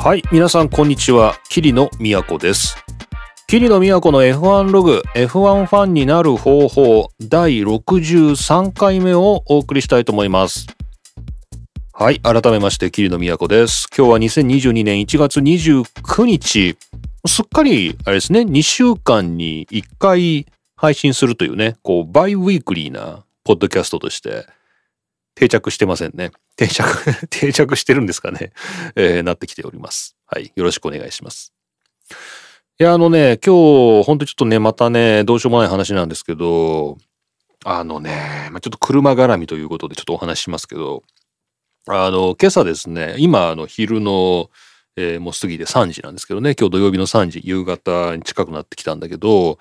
[0.00, 1.34] はい、皆さんこんにちは。
[1.48, 2.76] 桐野都です。
[3.48, 10.68] 桐野都の F1 ログ、F1 ファンになる方法、第63回目をお送りしたいと思います。
[11.92, 13.88] はい、改めまして、桐野都です。
[13.94, 16.76] 今日は2022年1月29日。
[17.26, 24.46] すっかり、あれですね、2週間に1回配信するというね、こう、バイウィークリーなポッドキャストとして
[25.38, 26.32] 定着してませんね。
[26.56, 26.84] 定着、
[27.30, 28.52] 定着してるんですかね。
[28.96, 30.16] えーなってきております。
[30.26, 30.50] はい。
[30.56, 31.52] よろしくお願いします。
[32.80, 36.98] いや、あのね、今日、ほんとちょっとね、またね、どうしようもない話なんですけど、
[37.64, 41.04] あのね、まあ、ちょっと車絡みということでちょっとお話ししますけど、
[41.86, 44.50] あの、今朝ですね、今、あの、昼の、
[44.96, 49.58] えーもう過ぎて3時なんですけどね、今日土曜日の3時、夕方に近くなってきたんだけど、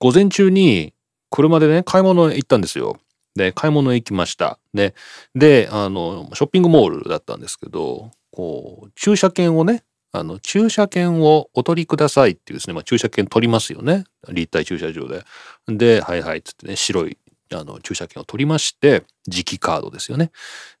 [0.00, 0.94] 午前中に
[1.30, 2.98] 車でね、買い物行ったんですよ。
[3.34, 4.58] で、買い物へ行きました。
[4.74, 4.94] で、
[5.34, 14.04] で、あの、ショッピングモールだったんですけど、こう、駐車券をね、あの、駐車券をお取りくださいっていうですね、まあ、駐車券取りますよね。
[14.28, 15.24] 立体駐車場で。
[15.66, 17.16] で、はいはいっつってね、白い、
[17.54, 20.30] あの、駐車券を取りまして、磁気カードですよね。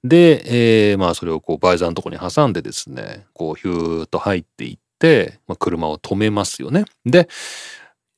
[0.04, 6.84] で、えーまあ、それをこう、バイザーのとこに挟んでですね、こう、ヒューッと入っていって、まあ、車を止めますよね。
[7.06, 7.28] で、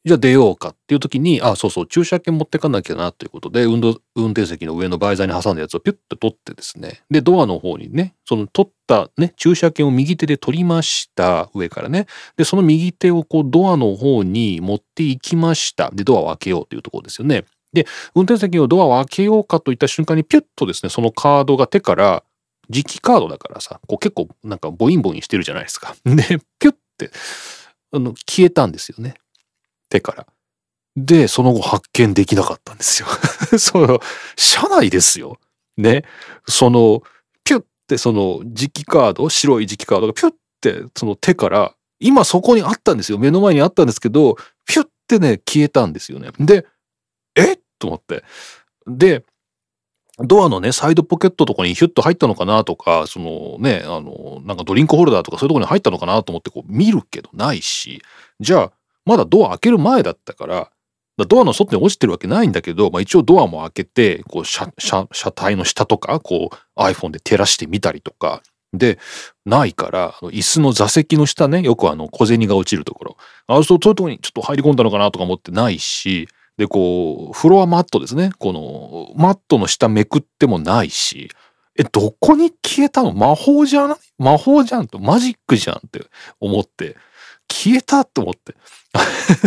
[0.06, 12.06] じゃあ出ようかっていう時に、あ、そうそう、駐車券持ってかなきゃなということで、運動運転席の上のバイザーに挟んだやつをピュッと取ってですね、で、ドアの方にね、その取ったね、駐車券を右手で取りました、上からね。
[12.36, 15.90] で、その右手をこうドアの方に持っていきました。
[15.90, 17.46] で、ドアを開けようというところですよね。
[17.72, 22.22] で、運転席をドアを開けようかといった瞬間にピュッとですね、そのカードが手から、
[22.70, 25.96] 磁気カードだからさ、こう結構なんかボインボインしてるじゃないですか。
[26.04, 27.10] で、ピュッて、
[27.92, 29.14] あの、消えたんですよね。
[29.94, 30.26] 手から。
[30.96, 33.08] で、その後発見できなかったんですよ。
[33.58, 34.00] その、
[34.36, 35.38] 車内ですよ。
[35.76, 36.04] ね。
[36.48, 37.02] その、
[37.44, 43.18] ピュッてその磁気カード、白い磁気カードがピュッてその手から、今そこにあったんですよ。
[43.18, 46.30] 目の前にあったんですけど、ピュッてね、消えたんですよね。
[46.38, 46.66] で、
[47.34, 47.56] え？
[47.78, 48.24] と思って。
[48.86, 49.24] で、
[50.18, 58.00] ドアのね、サイドポケットとかにヒュッと入ったのかなとか、そのね、あの、なんかドリンクホルダーとかそういうとこに入ったのかなと思ってこう見るけどないし、
[58.38, 58.72] じゃあ、
[59.04, 60.70] まだドア開ける前だったから、
[61.16, 68.98] だドアの外に落ちてるわけないんだけど、まあ、一応ドアも開けて、こう車、車、車体の下とか、こう iPhone で照らしてみたりとか、で、
[69.46, 73.16] ないから、椅子の座席の下ね、よくあの小銭が落ちるところ、
[73.46, 78.32] あそうそういうところにちょっと入り込んだのかなとか思ってないし、で、こう、フロアマットですね。
[78.38, 81.30] この、マットの下めくってもないし、
[81.76, 83.12] え、どこに消えたの？
[83.12, 83.98] 魔法じゃない？
[84.18, 86.04] 魔法じゃんと、マジックじゃんって
[86.38, 86.96] 思って、
[87.50, 88.54] 消えたと思って。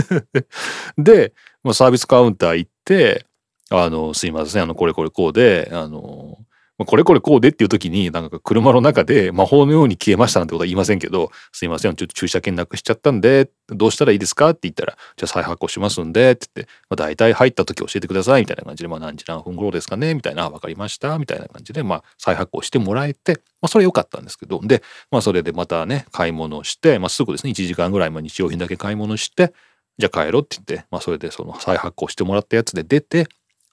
[0.97, 3.25] で、まあ、サービスカウンター行って、
[3.69, 6.37] あの、すいません、あの、これこれこうで、あの、
[6.77, 29.51] まあこれこれこうでっていう時に、なんか車の中で魔法のように消えましたなんてことは言いませんけど、すいません、ちょっと駐車券なくしちゃったんで、どうしたらいいですかって言ったら、じゃあ再発行しますんで、って言って、まあ、大体入った時教えてください、みたいな感じで、まあ何時何分頃ですかね、みたいな、わかりました、みたいな感じで、まあ再発行してもらえて、まあそれ良かったんですけど、で、まあそれでまたね、買い物して、まあすぐですね、1時間ぐらい、まあ日用品だけ買い物して、
[29.97, 33.27] じゃあ帰ろうって言って、まあそれでその再発行してもらったやつで出て、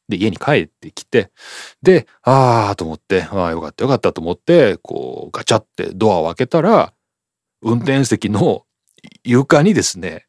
[0.08, 1.30] で、家に帰ってきて、
[1.82, 6.92] で、ああと思って、ああ、よかったよかったと思って、こう、ガチャってドアを開けたら、
[7.62, 8.64] 運転席の
[9.24, 10.26] 床にですね、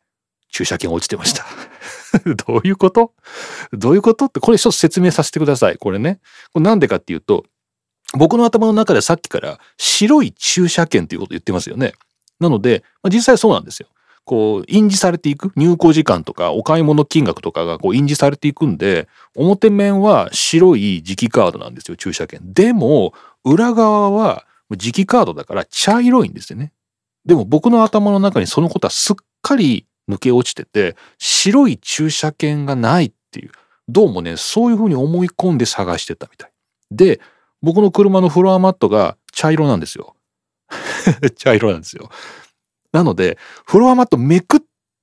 [0.49, 1.45] 駐車券落ちてました。
[2.47, 3.13] どういうこと？
[3.73, 4.25] どういうこと？
[4.25, 5.77] って、これ一つ説明させてください。
[5.77, 6.19] これね。
[6.53, 7.43] これなんでかっていうと、
[8.13, 11.93] 僕の頭の中でさっきから白い駐車券っていうことを言ってますよね。
[12.39, 13.89] なので、まあ、実際そうなんですよ。
[14.25, 15.51] こう、印字されていく？
[15.55, 22.41] 入庫時間とかお買い物金額とかがこう印字されていくんで、表面は白い磁気カードなんですよ、駐車券。
[22.53, 23.13] でも、
[23.43, 26.73] 裏側は磁気カードだから茶色いんですよね。
[27.25, 33.51] でも僕の頭の中にそのことはすっかり抜け落ちてて、白い駐車券がないっていう、
[33.87, 36.51] どうもね、そういうふうに思い込んで探してたみたい。
[36.91, 37.19] で、
[37.61, 40.15] 僕の車のフロアマットが茶色なんですよ。
[41.37, 42.09] 茶色なんですよ。
[42.95, 44.61] なので、フロアマットめくっ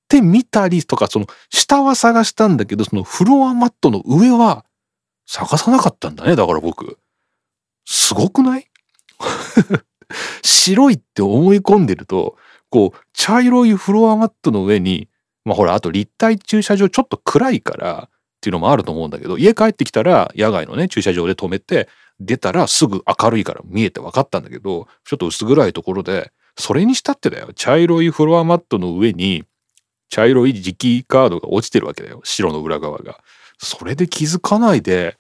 [0.09, 4.65] てみたりとか、その下は探したんだけど、そのフロアマットの上は
[5.27, 6.35] 探さなかったんだね。
[6.35, 6.99] だから僕。
[7.85, 8.67] すごくない？
[10.43, 12.37] 白いって思い込んでると、
[12.71, 15.09] こう、茶色いフロアマットの上に、
[15.45, 18.11] まあほら、あと立体駐車場ちょっと暗いからっ
[18.41, 21.89] ていうのもあると思うんだけど、家帰ってきたら野外のね、駐車場で止めて、
[22.21, 27.53] 出たらすぐ明るいから見えて分かったんだけど、ちょっと薄暗いところで、それにしたってだよ。
[27.55, 29.45] 茶色いフロアマットの上に、
[30.09, 32.21] 茶色い磁気カードが落ちてるわけだよ。
[32.25, 33.21] 白の裏側が。
[33.59, 35.17] それで気づかないで、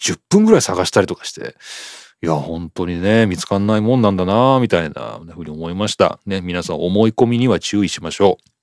[0.00, 1.56] 10分ぐらい探したりとかして、
[2.22, 6.20] いや、本当にね、見つかんないもんなんだな、みたいなふうに思いました。
[6.26, 8.55] ね、皆さん思い込みには注意しましょう。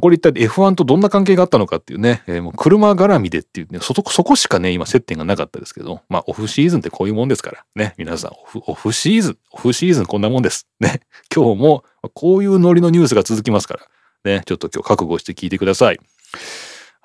[0.00, 10.66] これ一体 F1 とどんな関係があったのかっていうね、えー、もう車絡みでっていうね、そこ、そこしかね、今接点がなかったですけど、まあオフシーズンってこういうもんですから、ね、皆さんオフ、オフシーズン、オフシーズンこんなもんです。
[10.80, 11.00] ね、
[11.34, 11.84] 今日も
[12.14, 16.00] こういうノリのニュースが続きますから、ね、ちょっと今日覚悟して聞いてください。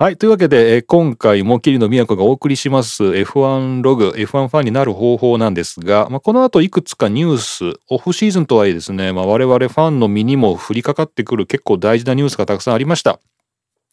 [0.03, 0.17] はい。
[0.17, 13.21] というわけで、え今回も桐野都がお送りします F1 ログ、F1 ファンになる方法なんですが、まあ、この後いくつかニュース、オフシーズンとはいえですね、まあ、我々ファンの身にも降りかかってくる結構大事なニュースがたくさんありました。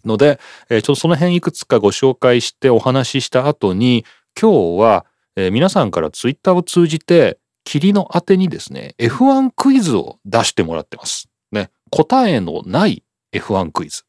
[0.05, 4.05] ので、え、ちょっとその辺いくつかご紹介してお話しした後に、
[4.37, 11.29] 今日は、え、皆さんからツイッターを通じて、霧の宛てにですね、F1 クイズを出してもらってます。
[11.53, 11.71] ね。
[11.89, 14.03] 答えのない F1 クイズ。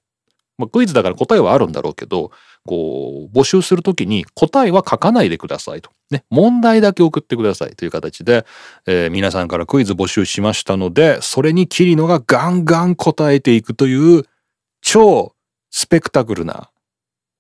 [0.62, 2.31] まあ、クイズだから答えはあるんだろうけど、
[2.66, 5.90] こう、募集するときに答えは書かないでくださいと。
[6.12, 8.46] ね、問題だけ送ってくださいという形で、
[8.86, 14.24] えー、皆さんからクイズ募集しましたので、それにキリノがガンガン答えていくという
[14.81, 15.34] 超
[15.72, 16.69] スペクタクルな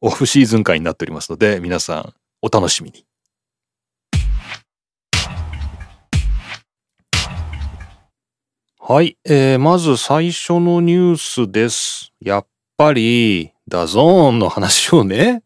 [0.01, 3.05] オフシーズン会になっておりますので、皆さんお楽しみに。
[8.83, 12.11] はい、えー、まず最初のニュースです。
[12.19, 12.47] やっ
[12.81, 15.43] ぱり、 DAZN の話をね、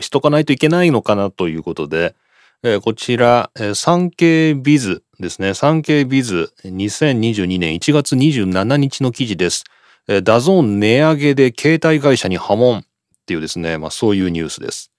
[0.00, 2.16] しとかないといけないのかなということで、
[2.64, 5.54] えー、こちら、えー、 SankeiBizですね。
[5.54, 9.62] SankeiBiz2022年1月27日の記事です。
[10.08, 12.82] えー、 DAZN 値上げで携帯会社に波紋っ
[13.24, 14.90] ていうですね、まあそういうニュースです。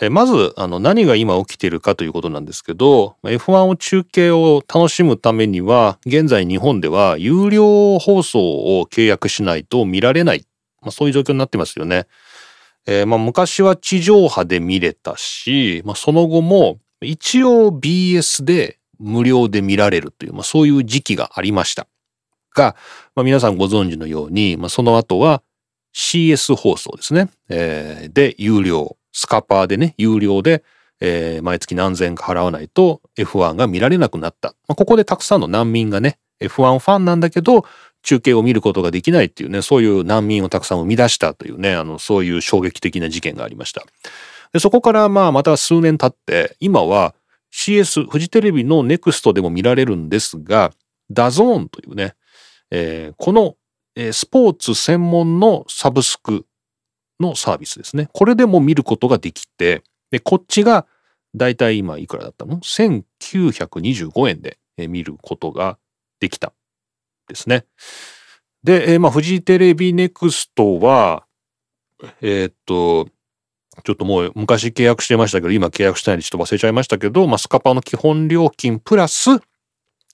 [0.00, 8.38] えー、まず、あの、何が今起きているかということなんですけど、F1 を中継を楽しむためには、現在日本では有料放送
[8.78, 10.46] を契約しないと見られない
[10.82, 12.06] まあ、そういう状況になってますよね。
[12.86, 21.86] えー、まあ昔は地上波で見れたし、まあ、その後も一応 BS で無料で見られるという、まあ、そういう時期がありました。
[22.54, 22.76] が、
[23.14, 25.42] まあ、皆さんご存知のように、まあ、その後は
[25.94, 27.28] CS 放送ですね。
[27.48, 28.96] えー、で、有料。
[29.12, 30.64] スカパーでね、有料で、
[31.00, 34.54] えー、毎月何千円か払わないと F1 が見られなくなった。
[34.66, 37.66] まあ、ここでたくさんの難民がね、F1 ファンなんだけど、
[38.02, 43.82] 中継を見ることができないっていうね、そういう難民をたくさん生み出したというね、あの、そういう衝撃的な事件がありました。
[44.52, 47.14] でそこからまあまた数年経って、今は
[47.52, 50.72] CS、フジテレビのネクストでも見られるんですが、
[51.10, 52.14] DAZN というね、
[52.70, 53.56] えー、この、
[53.94, 56.46] えー、スポーツ専門のサブスク
[57.20, 58.08] のサービスですね。
[58.12, 60.86] これでも見ることができて、で、こっちが
[61.34, 64.58] だいたい今いくらだったの ?1925 円で
[64.88, 65.78] 見ることが
[66.20, 66.52] できた
[67.32, 67.64] ですね。
[68.62, 71.24] で、えー、まあ、フジテレビネクストは、
[72.20, 73.08] えー、っと、
[73.84, 79.30] ちょっともう昔契約してましたけど、今契約してないんでちょっと忘れちゃいましたけど、まあ、スカパーの基本料金プラス、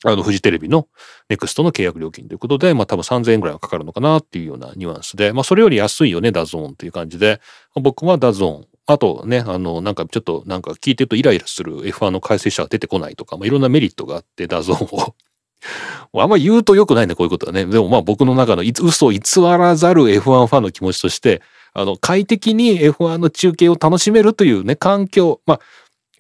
[0.05, 0.87] あの、フジテレビの
[1.29, 7.41] ネクストの契約料金ということで、まあ多分3000円ぐらいはかかるのかなっていうようなニュアンスで、まあそれより安いよね、 DAZN という感じで、
[7.75, 8.67] 僕は DAZN。
[8.87, 15.15] あとね、あの、なんかちょっとなんか聞いてるとイライラする F1 の解説者が出てこないとか、まあいろんなメリットがあって、 DAZN を
[16.14, 17.64] あんま言うと良くないね、こういうことはね。
[17.64, 21.43] でもまあ僕の中の嘘を偽らざる F1 ファンの気持ちとして、
[21.75, 25.41] あの、快適に F1 の中継を楽しめるというね、環境。
[25.46, 25.60] まあ、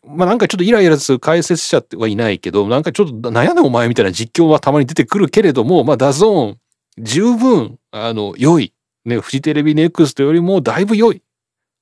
[0.06, 6.58] まあなんかちょっとイライラする解説者はいないけど、なんかちょっとなんなんだお前みたいな実況はたまに出てくるけれども、まあ DAZN、
[6.98, 8.72] 十分、あの、良い。
[9.04, 11.22] ね、フジテレビネクストよりもだいぶ良い。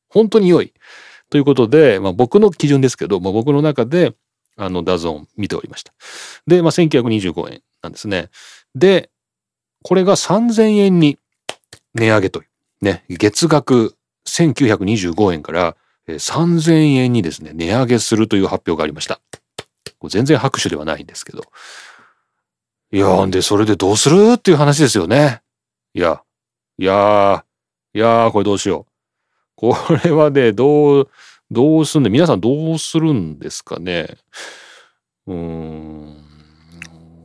[0.08, 0.72] 本当に良い。
[1.28, 4.14] ということで、まあ僕の基準ですけど、まあ僕の中で、
[4.56, 5.92] あの、 DAZN 見ておりました。
[6.46, 8.30] で、まあ、1925円なんですね。
[8.74, 9.10] で、
[9.82, 11.18] これが3000円に
[11.94, 12.48] 値上げという。
[12.82, 13.96] ね、月額
[14.26, 15.76] 1925円から
[16.08, 19.20] 3000円にですね、値上げするという発表がありました。
[20.08, 21.42] 全然拍手ではないんですけど。
[22.92, 25.42] いやんで、それでどうするっていう話ですよね。
[25.94, 26.22] いや、
[26.78, 27.42] いやー
[27.94, 28.92] いやーこれどうしよう。
[29.56, 31.10] これはね、どう、
[31.50, 34.08] どうすんで、皆さんどうするんですかね？
[35.26, 36.24] うーん、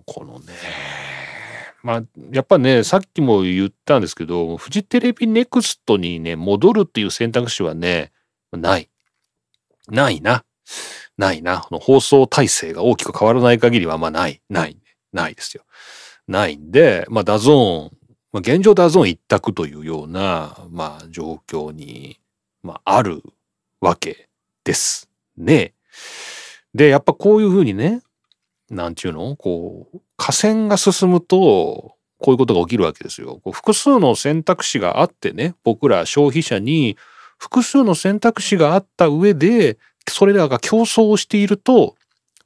[0.06, 0.54] このね、
[1.84, 8.12] まあ、やっぱね、さっきも言ったんですけど、フジテレビネクストにね、戻るっていう選択肢はね、
[8.52, 8.90] ない。
[9.88, 10.44] ないな。
[11.18, 11.60] ないな。
[11.60, 14.42] 放送体制が大きく変わらない限りは、まあない。
[14.50, 14.78] ない。
[15.12, 15.64] ないですよ。
[16.28, 17.98] ないんで、まあ、 DAZN、
[18.32, 22.20] まあ、現状 DAZN 一択というような、まあ、状況に、
[22.62, 23.24] まあ、ある
[23.82, 24.30] わけ
[24.64, 25.74] ですね。
[26.74, 28.02] で、やっぱこういうふうにね、
[28.70, 29.36] なんちゅうの？
[29.36, 33.40] こう、河川が進むと、こういうことが起きるわけですよ。
[33.44, 36.96] こう複数の選択肢があってね、僕ら消費者に
[37.40, 41.96] 複数の選択肢があった上で、それらが競争をしていると、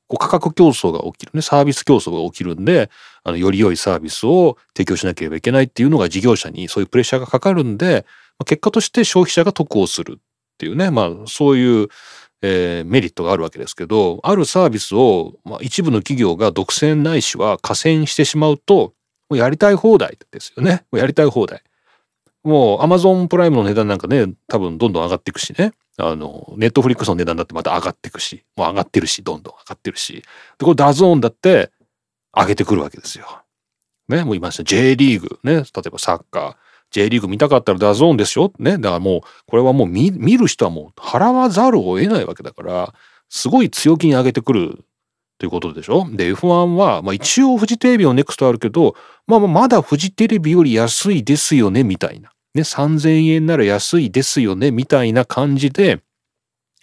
[0.07, 2.89] こう価格競争が起きるね、サービス競争が起きるんで、
[3.23, 8.05] あの、より良いサービスを提供しなければいけないっていうのが事業者にそういうプレッシャーがかかるんで、
[8.45, 10.19] 結果として消費者が得をする
[10.55, 11.87] っていうね、まあ、そういう、
[12.41, 18.93] えー、メリットがあるわけですけど、あるサービスを、まあ、一部の企業が独占ないしは寡占してしまうと、
[19.29, 20.85] もうやりたい放題ですよね。
[20.91, 21.61] もうやりたい放題。
[22.43, 25.73] もうアマゾンプライムの値段なんかね、多分どんどん上がっていくしね。
[25.97, 30.13] あの、ネットフリックスの値段だってまた上がっていくし、もう上がってるし、どんどん上がってるし。
[30.13, 30.23] で、
[30.59, 31.71] これ DAZN だって
[32.35, 33.41] 上げてくるわけですよ。
[34.07, 34.63] ね、もう言いました。
[34.63, 36.55] J リーグ、ね、例えばサッカー、
[36.95, 38.53] J リーグ見たかったら DAZN ですよ。
[38.57, 42.93] ね、だからもう、これはもう見る人はもう払わざるを得ないわけだから、
[43.27, 44.85] すごい強気に上げてくる
[45.37, 46.07] ということでしょ？
[46.09, 48.95] で、F1 は、まあ一応フジテレビのネクストあるけど、
[49.27, 52.31] まあまだフジテレビより安いですよね、みたいな。
[52.53, 56.01] ね、3000円なら安いですよね、みたいな感じで、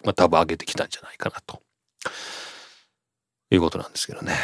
[0.04, 1.62] まあ多分上げてきたんじゃないかなと。
[3.50, 4.34] いうことなんですけどね。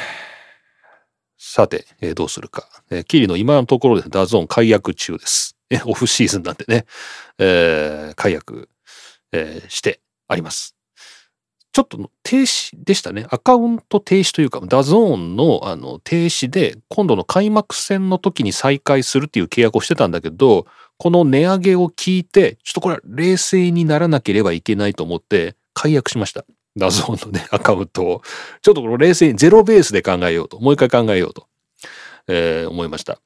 [1.37, 2.66] さて、えー、どうするか。
[2.90, 5.57] えー、キリの今のところで DAZN 解約中です。
[5.84, 6.87] オフシーズンなんでね、
[7.38, 8.68] えー、解約、
[9.32, 10.75] えー、してあります。
[11.72, 13.26] ちょっと停止でしたね。
[13.30, 26.44] アカウント停止というか、 DAZN のあの停止で、今度の開幕戦の時に再開するっていう契約をしてたんだけど、この値上げを聞いて、ちょっとこれは冷静にならなければいけないと思って解約しました。
[26.76, 28.22] DAZN のね、アカウントを。
[28.62, 31.46] ちょっとこれ冷静にゼロベースで考えようと、もう一回考えようと、
[32.26, 33.20] えー、思いました。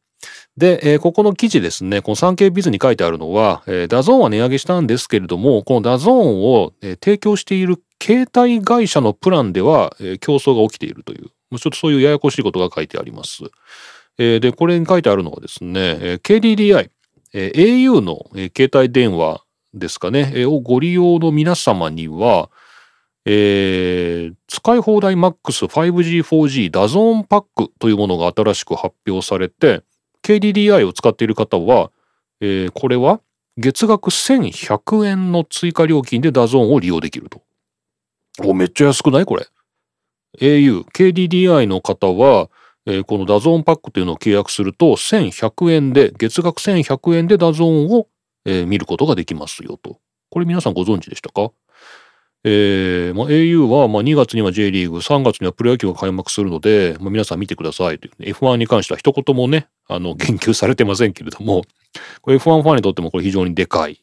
[0.57, 13.45] で、えー、ここの記事ですね、この 3K ビズに書いてあるのは、えー、 DAZN は値上げしたんですけれども、この DAZN を、えー、提供している携帯会社のプランでは、えー、競争が起きているという、ちょっとそういうややこしいことが書いてあります。
[14.19, 16.91] えー、で、これに書いてあるのはですね、えー、KDDI、
[17.33, 19.43] えー、au の、えー、携帯電話
[19.73, 22.51] ですかね、えー、をご利用の皆様には、
[23.25, 29.83] えー、使い放題 MAX5G、4G ダゾーンパックというものが新しく発表されて、
[30.23, 31.91] KDDI を使っている方は、
[32.41, 33.21] えー、これは
[33.59, 37.43] 月額1100円の追加料金で DAZN を利用できると。
[38.43, 39.27] お、めっちゃ安くない？
[39.27, 39.47] これ。
[40.41, 42.49] au、KDDI の方は、
[42.87, 48.09] えー、この DAZN パックというのを契約すると1100円で、月額1100円で DAZN を、
[48.45, 50.01] えー、見ることができますよと。
[50.31, 51.53] これ皆さんご存知でしたか？
[52.45, 61.63] えーまあ、au は、まあ、2月には J リーグ、3月にはプロ野球が開幕するので、まあ、皆さん見てくださいという、ね、F1 に関しては一言もね、あの、 言及されてませんけれども、
[62.21, 64.01] これ F1 ファンにとってもこれ非常にでかい。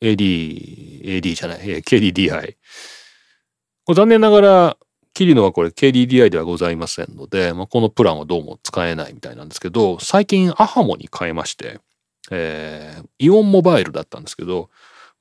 [0.00, 2.56] AD、AD じゃない、KDDI。
[3.84, 4.76] これ残念ながら、
[5.14, 11.80] キリノはこれ KDDI ではございませんので、まあ、このプランはどうも使えないみたいなんですけど、最近アハモに変えまして、
[12.30, 14.68] えー、イオンモバイルだったんですけど、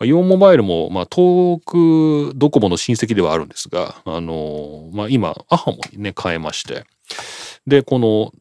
[0.03, 6.83] イオンモバイルも、まあ、遠くドコモの親戚ではあるんですが、あのまあ、今、アハモにね、変えまして、
[7.65, 8.33] で、この、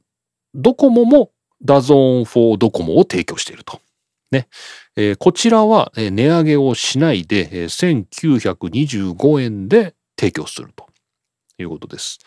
[0.55, 1.31] ドコモも
[1.63, 3.81] DAZN for docomo を提供していると。
[4.33, 4.49] ね。
[4.97, 10.89] えー、こちらは、値上げをしないで、えー、1925円で提供すると
[11.59, 12.19] いうことです。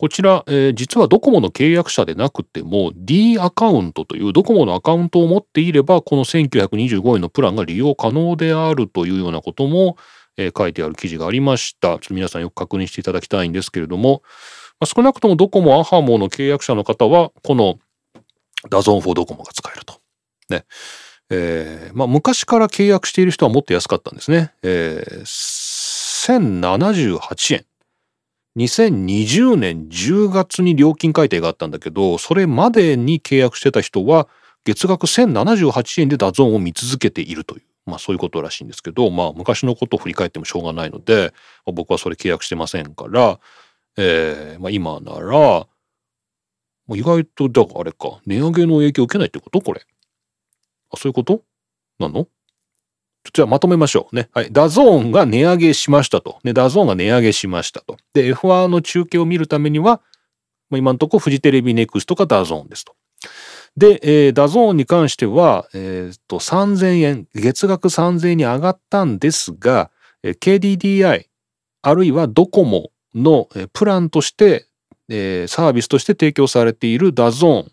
[0.00, 9.98] こちら、えー、実はドコモの契約者でなくても D アカウントというドコモのアカウントを持っていればこの1925円のプランが利用可能であるというようなことも、
[10.38, 11.88] えー、書いてある記事がありました。
[11.88, 14.22] ちょっと皆さんよく確認していただきたいんですけれども、
[14.80, 17.78] まあ、少なくともドコモ、アハモの契約者の方はこの
[18.70, 20.00] DAZN for docomo が使えると。
[20.48, 20.64] ね。
[21.28, 24.54] えー、まあ昔から契約している人はもっと安かったんですね。
[24.62, 25.20] えー、
[27.20, 27.69] 1078円。
[28.56, 34.28] 2020年10月に料金改定があったんだけど、それまでに契約してた人は、
[34.64, 41.32] 月額1078円で DAZN を見続けているという、まあそういうことらしいんですけど、まあ昔のことを振り返ってもしょうがないので、
[41.66, 43.38] 僕はそれ契約してませんから、
[43.96, 45.66] えー、まあ今なら、
[46.96, 49.82] 意外と、だからあれか、値上げの影響を受けないってことこれ。
[50.90, 51.42] あ、そういうこと？
[52.00, 52.26] なの？
[53.32, 54.28] じゃあまとめましょうね。
[54.32, 54.48] はい。
[54.50, 56.38] DAZN が値上げしましたと。
[56.42, 57.96] ね、 DAZN が値上げしましたと。
[58.14, 60.00] で、F1 の中継を見るためには、
[60.72, 62.94] 今のところフジテレビネクストか DAZN ですと。
[63.76, 69.90] で、えー、 DAZN に関しては、えー、っと、3000円、月額3000円に上がったんですが、
[70.22, 71.26] えー、KDDI、
[71.82, 74.66] あるいはドコモの、プランとして、
[75.08, 77.72] えー、サービスとして提供されている DAZN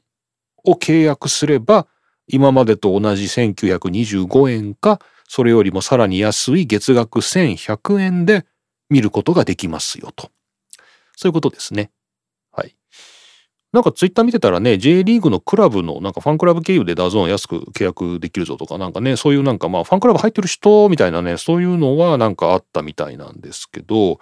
[0.65, 1.87] を契約すれば、
[2.27, 8.45] 今までと同じ1925円か、それよりもさらに安い月額1100円で
[8.89, 10.31] 見ることができますよと。
[11.15, 11.91] そういうことですね。
[12.51, 12.75] はい。
[13.73, 24.19] なんかツイッター見てたらね、J リーグのクラブのなんかファンクラブ経由で DAZN 安く契約できるぞとかなんかね、そういうなんかまあファンクラブ入ってる人みたいなね、そういうのはなんかあったみたいなんですけど、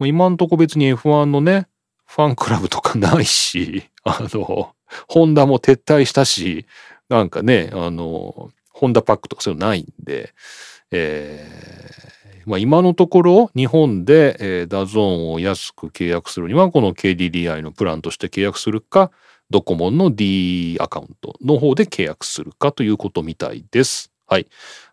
[0.00, 1.66] 今んとこ別に F1 のね、
[2.06, 4.74] ファンクラブとかないし、 あの、
[5.08, 6.66] ホンダも撤退したし、
[7.08, 10.34] なんかね、あの、ホンダパックとかそういうのないんで、
[10.90, 19.10] えー、まあ今のところ日本で、えー、 DAZN を安く契約するにはこの KDDI のプランとして契約するか、
[19.50, 24.10] ドコモンの D アカウントの方で契約するかということみたいです。
[24.26, 24.46] はい。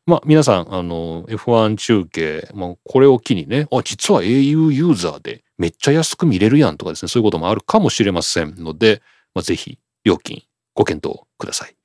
[0.05, 9.01] まあ皆さん、あの、F1 中継、まあこれを機にね、あ、実は au ユーザーでめっちゃ安く見れるやんとかですね、そういうこともあるかもしれませんので、
[9.33, 10.43] まあぜひ料金
[10.75, 11.80] ご検討ください。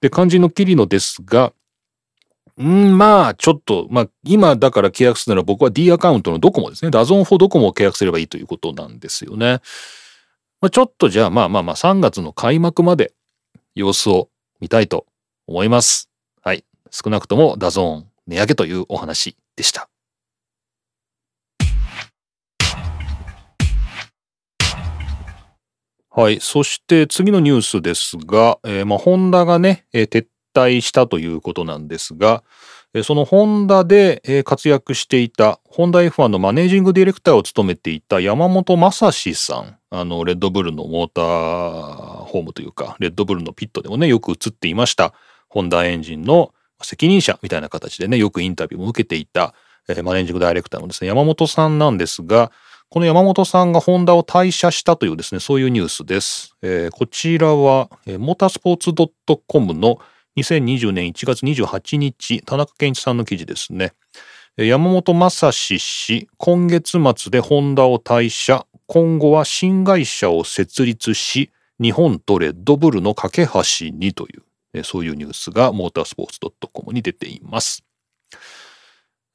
[0.00, 1.52] で、肝心のキリノですが、
[2.60, 6.90] んまあ、ちょっと、まあ、今だから契約するなら僕は D アカウントのドコモですね。
[6.90, 9.60] DAZN for ドコモを契約すればいいということなんですよね。
[10.60, 13.12] まあ、ちょっとじゃあまあまあまあ3月の開幕まで
[13.74, 14.30] 様子を
[14.60, 15.06] 見たいと
[15.46, 16.10] 思います。
[16.42, 16.64] はい。
[16.90, 19.88] 少なくとも DAZN 値上げというお話でした。
[26.16, 26.38] はい。
[26.40, 32.44] そして次のニュースですが、えー、まあ、ホンダがね、えー、撤退したということなんですが、
[33.02, 41.24] そのホンダで活躍していた、ホンダ F1 のマネージングディレクターを務めていた山本正史さん、あの、レッドブルのモーター
[42.24, 45.12] ホームというか、レッドブルのピットでもね、よく映っていました、
[45.48, 49.54] ホンダエンジンの責任者みたいな形でね、よくインタビューも受けていた、
[50.04, 52.52] マネージングダイレクターのですね、山本さんなんですが、
[52.90, 56.56] この山本さんがホンダを退社したというですね、そういうニュースです。
[56.62, 58.92] えー、こちらは、モータースポーツ
[59.48, 59.98] .com の
[60.36, 63.92] 2020年1月28日、田中健一さんの記事ですね。
[64.56, 71.50] 山本正史氏、今月末でホンダを退社、今後は新会社を設立し、
[71.80, 74.28] 日本とレッドブルの架け橋にとい
[74.76, 76.38] う、そういうニュースがモータースポーツ
[76.72, 77.84] .com に出ています。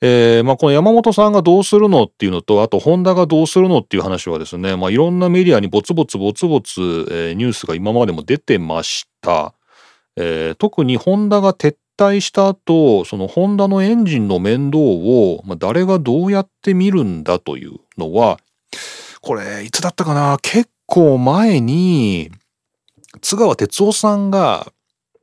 [0.01, 6.81] えー、まあ、この山本さんがどうするのっていうのと、あと、ホンダがどうするのっていう話はですね、まあ、いろんなメディアにボツボツボツボツ、
[7.12, 9.53] えー、ニュースが今までも出てました。
[10.15, 18.39] えー、特にホンダが撤退した後、そのホンダのエンジンの面倒を、まあ、誰がどうやって見るんだというのは、
[19.21, 20.38] これ、いつだったかな？
[20.41, 22.31] 結構前に、
[23.19, 24.71] 津川哲夫さんが、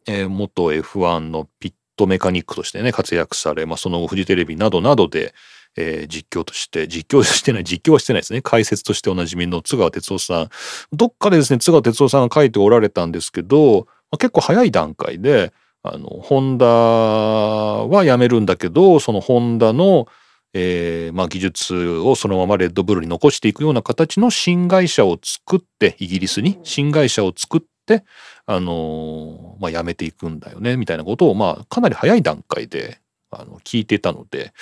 [0.06, 5.34] えー、元 F1 のピットメカニックとしてね、活躍され、まあ、その後フジテレビなどなどで、
[5.76, 8.42] えー、実況として、実況してない、実況はしてないですね。
[8.42, 10.48] 解説としておなじみの津川哲夫さん。
[10.92, 20.06] どっかでですね、津川哲夫さんが書いておられたんですけど、まあ結構早い段階で、あの、ホンダはやめるんだけど、そのホンダの、
[20.52, 28.04] えー、まあ、技術をそのままレッドブルに残していくような形の新会社を作って、イギリスに新会社を作って、
[28.46, 34.52] あの、まあ、やめていくんだよね、みたいなことを、まあ、かなり早い段階で、あの、聞いてたので、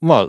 [0.00, 0.28] ま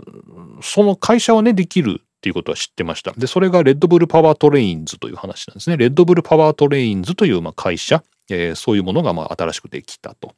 [0.62, 3.12] その会社はね、できるっていうことは知ってました。
[3.12, 5.76] で、それがレッドブルパワートレインズという話なんですね。
[5.76, 10.34] レッドブルパワートレインズというまあ会社、えー、そういうものがまあ新しくできたと。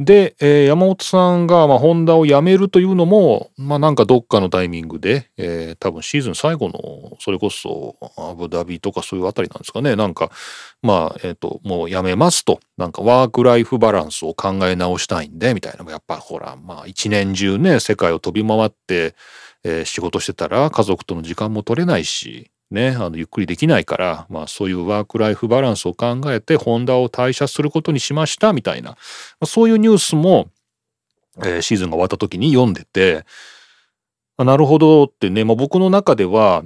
[0.00, 9.96] で、えー、山本さんがまあホンダを辞めるというのも、まあなんかどっかのタイミングで、えー、多分シーズン最後の、それこそアブダビとかそういうあたりなんですかね。
[9.96, 10.30] なんか、
[10.80, 12.60] まあ、えっ、ー、と、もう辞めますと。
[12.78, 15.90] なんかワークライフバランスを考え直したいんで、みたいな。
[15.90, 19.14] やっぱほら、まあ一年中ね、世界を飛び回って、
[19.64, 28.96] えー、仕事してたら家族との時間も取れないし、ね、あのゆっくりできないから、まあ、そういうワークライフバランスを考えてホンダを退社することにしましたみたいな、ま
[29.40, 30.50] あ、そういうニュースも、
[31.38, 33.24] えー、シーズンが終わった時に読んでて、
[34.36, 36.62] あ、なるほどってね、まあ、僕の中では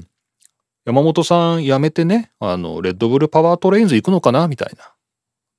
[0.85, 4.93] 山本さん辞めてねあのレッドブルパワートレインズ行くのかなみたいな。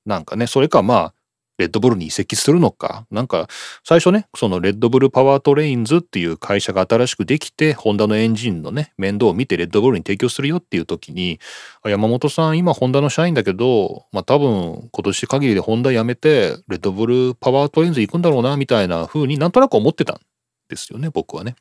[0.06, 1.14] なんかねそれかまあ
[1.58, 3.06] レッドブルに移籍するのか？
[3.12, 3.48] なんか、
[3.84, 11.40] 最初ね、そのレッドブルパワートレインズっていう会社が新しくできて、ホンダのエンジンのね、面倒を見てレッドブルに提供するよっていう時に、
[11.86, 20.20] 山本さん、今ホンダの社員だけど、まあ多分今年限りでホンダ辞めて、レッドブルパワートレインズ行くんだろうな、みたいな風になんとなく思ってたん
[20.68, 21.56] ですよね、僕はね。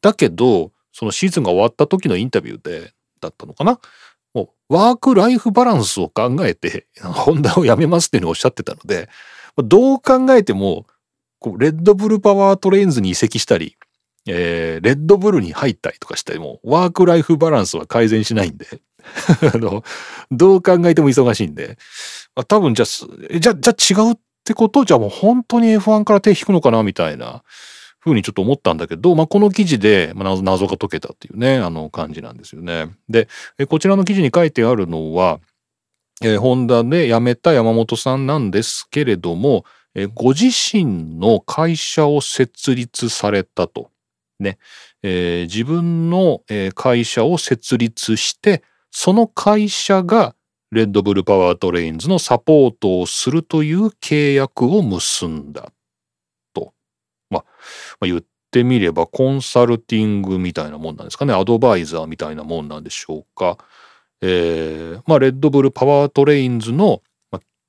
[0.00, 3.80] だけど、そのシーズンが終わった時のインタビューで、だったのかな？
[4.68, 9.08] ワークライフバランスを考えて、ホンダをやめますっていうのをおっしゃってたので、
[9.56, 10.86] どう考えても、
[11.58, 13.76] レッドブルパワートレインズに移籍したり、
[14.26, 18.66] えー、レッドブルに入ったりとかしても、ワークライフバランスは改善しないんで、
[19.54, 19.84] あの、
[20.30, 21.78] どう考えても忙しいんで、
[22.46, 27.42] 多分じゃあ、じゃ、じゃ違うってことじゃあもう本当に F1 から手引くのかなみたいな
[27.98, 32.90] ふうにちょっと思ったんだけど、まあ、この記事で謎が解けたっていうね、あの感じなんですよね。
[33.08, 33.28] で、
[33.68, 35.40] こちらの記事に書いてあるのは、
[36.22, 43.90] えー、ホンダで辞めた山本さんなんですけれども、えー、ご自身の会社を設立されたと
[44.40, 44.58] ね、
[45.02, 46.42] えー、自分の
[46.74, 50.34] 会社を設立して、その会社が
[50.70, 55.72] レッドブルパワートレインズのサポートをするという契約を結んだ。
[57.30, 57.44] まあ、
[58.00, 61.34] まあ、言ってみればコンサルティングみたいなもんなんですかね。
[61.34, 63.58] アドバイザーみたいなもんなんでしょうか。
[64.20, 67.02] えー、まあ、レッドブルパワートレインズの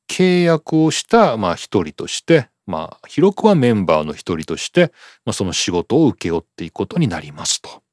[0.09, 4.91] 契約をした、まあ、一人として、まあ、広くはメンバーの一人として、
[5.25, 7.83] まあ、その仕事を請け負っていくことになりますと。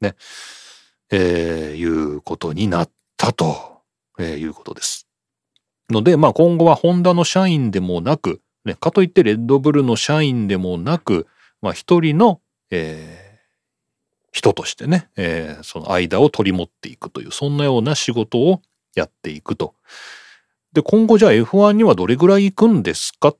[0.00, 0.14] ね。
[1.10, 1.84] えー、い
[2.16, 3.82] うことになったと、
[4.18, 5.06] えー、いうことです。
[5.90, 11.26] ので、まあ、今後はホンダの社員でもなく、ね、かといってレッドブルの社員でもなく、
[11.60, 18.62] まあ、一人の、えー、人としてね、えー、その間を取り持っていくという、そんなような仕事を
[18.94, 19.74] やっていくと。
[20.72, 23.36] で、今後じゃあ F1 にはどれぐらい行くんですかっ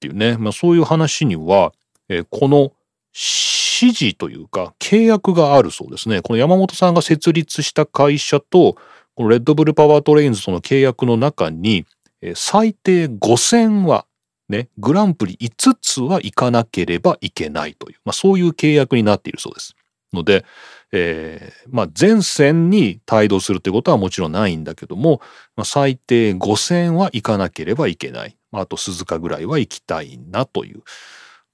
[0.00, 1.72] ていうね、まあ、そういう話には、
[2.08, 2.72] えー、この
[3.14, 6.22] 指示というか契約があるそうですね。
[6.22, 8.76] この山本さんが設立した会社と、
[9.14, 11.84] このレッドブルパワートレインズとの契約の中に、
[12.20, 14.06] えー、最低5000は、
[14.52, 19.74] ね、グランプリ5つは行かなければいけないという、まあ、そういう契約になっているそうです。
[20.12, 20.44] ので、
[20.92, 25.20] えー、まあ全戦に帯同するということはもちろんないんだけども、
[25.56, 28.36] まあ、最低5戦は行かなければいけない。
[28.52, 30.82] あと鈴鹿ぐらいは行きたいなという。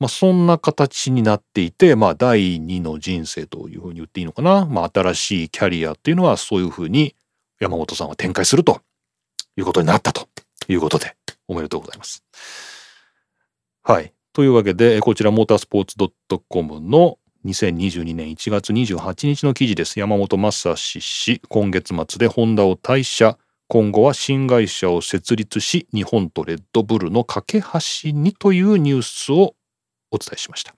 [0.00, 4.66] まあそんな形になっていて、まあ第二の人生というふうに言っていいのかな。
[4.66, 7.14] まあ新しいキャリアっていうのはそういうふうに
[7.60, 8.80] 山本さんは展開すると
[9.56, 10.28] いうことになったと
[10.68, 12.24] いうことでおめでとうございます。
[13.88, 14.12] はい。
[14.34, 15.96] というわけで、こちらモータースポーツ
[16.50, 19.98] .com の2022年1月28日の記事です。
[19.98, 29.54] 山本正史氏、今月末でホンダを退社、今後は新会社を設立し、日本とレッドブルの架け橋にというニュースを
[30.10, 30.74] お伝えしました。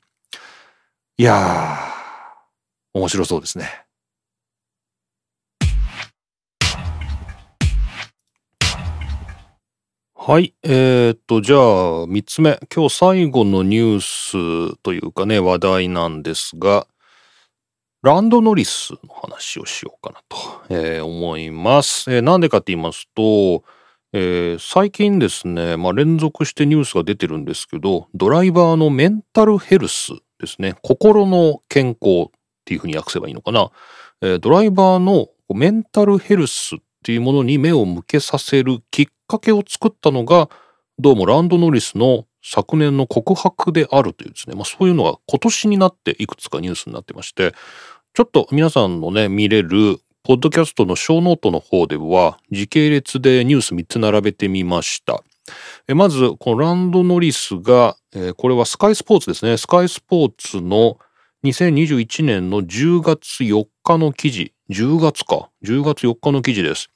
[1.16, 3.89] いやー、面白そうですね。
[10.22, 10.54] はい。
[10.62, 12.60] えー、っと、じゃあ、三つ目。
[12.70, 16.86] 今日最後のニュースというかね、話題なんですが、
[18.02, 20.36] ランドノリスの話をしようかなと、
[20.68, 22.12] えー、思います。
[22.12, 23.64] えー、なんでかって言いますと、
[24.12, 32.30] えー、最近ですね、まあ、連続してニュースが出てるんですけど、ドライバーのメンタルヘルスですね、心の健康っ
[32.66, 33.70] ていうふうに訳せばいいのかな。
[34.20, 40.48] えー、ドライバーのメンタルヘルスっていうものに目を向けさせるきっかけを作ったのが、
[40.98, 47.54] どうもランドノリスの昨年の告白であるというですね、まあそういうのが今年になっていくつかニュースになってまして、
[48.14, 55.22] ちょっと皆さんのね、見れるポッドキャストのショーノートの方では時系列でニュース3つ並べてみました。
[55.88, 59.56] えまず、このランドノリスが、えー、これはスカイスポーツですね。
[59.56, 60.98] スカイスポーツの
[61.44, 65.50] 2021年の10月4日の記事10月か。
[65.64, 66.90] 10月4日の記事です。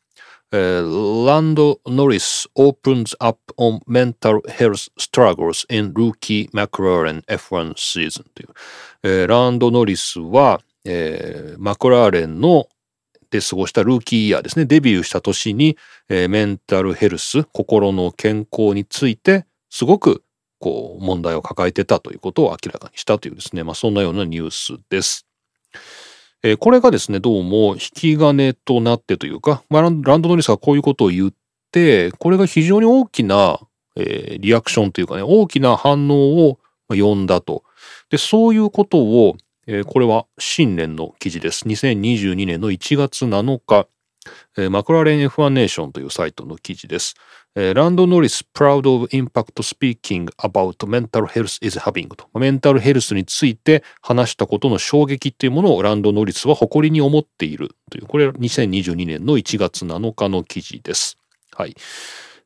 [0.53, 8.49] えー、ランド・ノリス opens up on mental health struggles in rookie McLaren F1 season という、
[9.03, 12.69] えー、ランド・ノリスは、えー、マクラーレンの
[13.31, 14.67] で過ごしたルーキーイヤーですね。
[14.67, 15.77] デビューした年に、
[16.09, 20.23] えー、メンタルヘルス、心の健康について、すごく
[20.61, 25.27] こう問題を抱えてたということを明らかにしたというですね、まあそんなようなニュースです。
[26.45, 31.33] えー、これがですね、どうも引き金となってというか、まあ、ランドノリスがこういうことを言っ
[31.73, 33.59] て、これが非常に大きな、
[33.97, 36.59] えー、リアクションというかね、大きな反応を
[36.91, 37.65] 呼んだと。
[38.11, 41.65] で、そういうことを、えー、これは新年の記事です。
[41.65, 43.89] 2022年の1月7日、
[44.59, 47.15] えー、マクラーレン F1 ネーションというサイトの記事です。
[47.55, 52.27] ランド・ノリス proud of impact speaking about mental health is having と。
[52.39, 61.17] メンタルヘルスについて話したことの衝撃っていうものをランド・ノリスは誇りに思っているという、これは2022年の1月7日の記事です。
[61.53, 61.77] はい。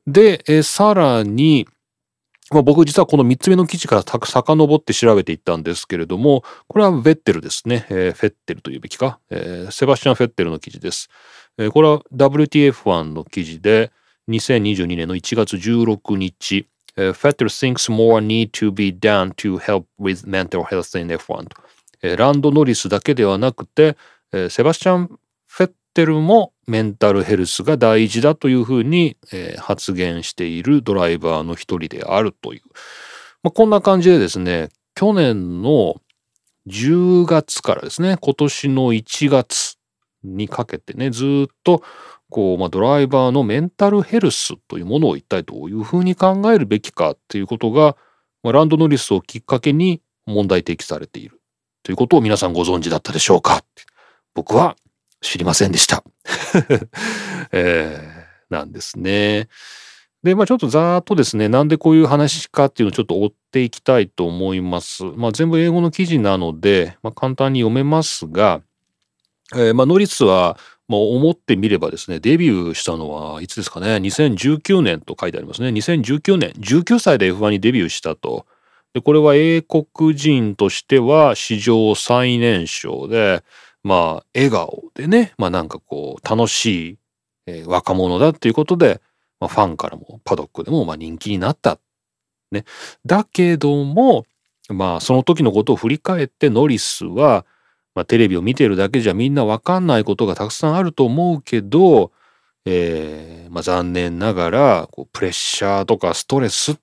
[0.06, 1.66] で、え、さらに、
[2.50, 7.86] まあ、僕実はこの3つ目の記事から遡って調べていったんですけれども、これはベッテルですね。
[7.88, 11.08] えー、フェッテルというべきか、えー、セバスチャン・フェッテルの記事です。
[11.56, 13.90] えー、これは WTF1 の記事で、
[14.28, 21.56] 2022年の1月16日、uh, Fettel thinks more need to be done to help with mental health in F1 と、
[22.02, 23.96] えー、ランド・ノリスだけではなくて、
[24.32, 32.60] えー、セバスチャン・フェッテルもメンタルヘルスが大事だというふうに、えー、発言しているドライバーの一人であるという、
[33.42, 35.96] まあ、こんな感じでですね去年の
[36.66, 39.76] 10月からですね今年の1月
[40.22, 41.82] にかけてねずっと
[42.30, 47.96] こう、まあ、ドライバーのメンタルヘルスというものを一体どういうふうに考えるべきかっていうことが、
[48.42, 51.40] まあ、ランドノリスをきっかけに問題提起されている
[51.82, 53.64] ということを皆さんご存知だったでしょうか
[54.34, 54.76] 僕は
[55.20, 56.04] 知りませんでした。
[57.50, 59.48] えー、なんですね。
[60.22, 65.04] で、まあちょっとざーっとですね、なんでこういう話かっていうのをちょっと追っていきたいと思います。
[65.04, 68.60] まあ全部英語の記事なので、まあ簡単に読めますが、
[69.54, 75.68] えー、まあノリスはもう思ってみればですね、デビューしたのはいつですかね、2019年と書いてありますね。
[75.68, 78.46] 2019年、19歳で F1 にデビューしたと。
[78.94, 83.44] で、これは英国人としては史上最年少で、
[83.84, 86.98] まあ笑顔でね、まあなんかこう楽しい、
[87.46, 89.02] えー、若者だっていうことで、
[89.40, 91.78] まあ、ファンからもパドックでもまあ人気になった。
[92.50, 92.64] ね。
[93.04, 94.24] だけども、
[94.70, 97.44] まあその時のことを振り返ってノリスは、
[97.98, 102.12] まあ、テレビを見てるだけじゃみんなわかんないことがたくさんあると思うけど、
[102.64, 106.76] えーまあ、残念ながらこうプレッシャーとかストレスっ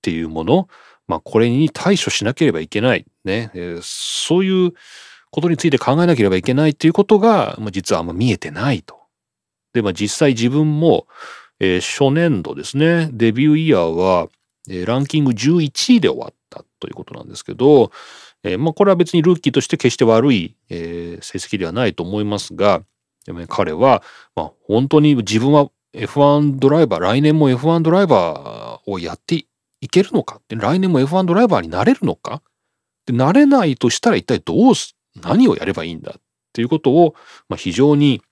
[0.00, 0.66] ていうもの、
[1.06, 3.50] まあ、これに対処しなければいけない、ね。
[3.52, 4.72] えー、そういう
[5.30, 8.96] ことについて考えなければいけないっていうことが、まあ、実はあんま見えてないと。
[9.74, 11.06] で、まあ、実際自分も、
[11.60, 14.28] えー、初年度ですね、デビューイヤーは、
[14.70, 17.90] えー、ランキング11位で終わったということなんですけど、
[18.46, 22.82] えー、まあこれは別にルーキーとして決して悪い、えー、成績ではないと思いますが、
[23.24, 24.02] でもね、彼は、
[24.34, 29.46] まあ、本当に自分は F1 ドライバー、来年も F1 ドライバーをやって
[29.80, 30.40] いけるのか？
[30.48, 32.42] 来年も F1 ドライバーになれるのか？
[33.06, 36.14] でなれないとしたら一体どうす、何をやればいいんだ？
[36.16, 36.20] っ
[36.52, 37.14] ていうことを、
[37.48, 38.22] まあ、非常に、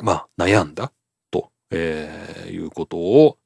[0.00, 0.92] まあ、悩んだ
[1.30, 1.50] と。
[1.70, 3.36] えー、いうことを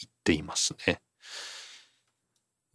[0.00, 1.00] 言っていますね。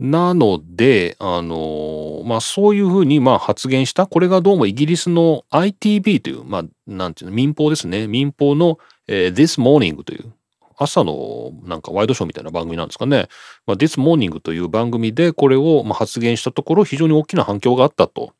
[0.01, 8.07] なので、あのまあそういうふうにまあ発言した、これがどうもイギリスの ITV という、まあなんていうの、民放ですね。
[8.07, 10.33] 民放の、えー、This Morning という
[10.75, 13.27] 朝のなんかワイドショーみたいな番組なんですかね。
[13.67, 18.33] まあ、This Morning という番組でこれをまあ発言したところ非常に大きな反響があったと。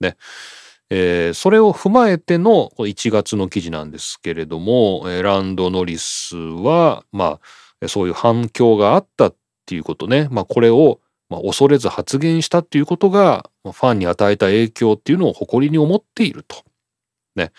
[0.00, 0.16] ね。
[0.90, 7.38] えー、それを踏まえての1月の記事なんですけれども、ランド・ノリスは、ま
[7.80, 11.00] あ、そういう反響があったっていうことね、まあ、これを、
[11.34, 16.62] まあ、恐れず発言したっていうことが、ファンに与えた影響っていうのを誇りに思っていると。
[17.36, 17.50] ね、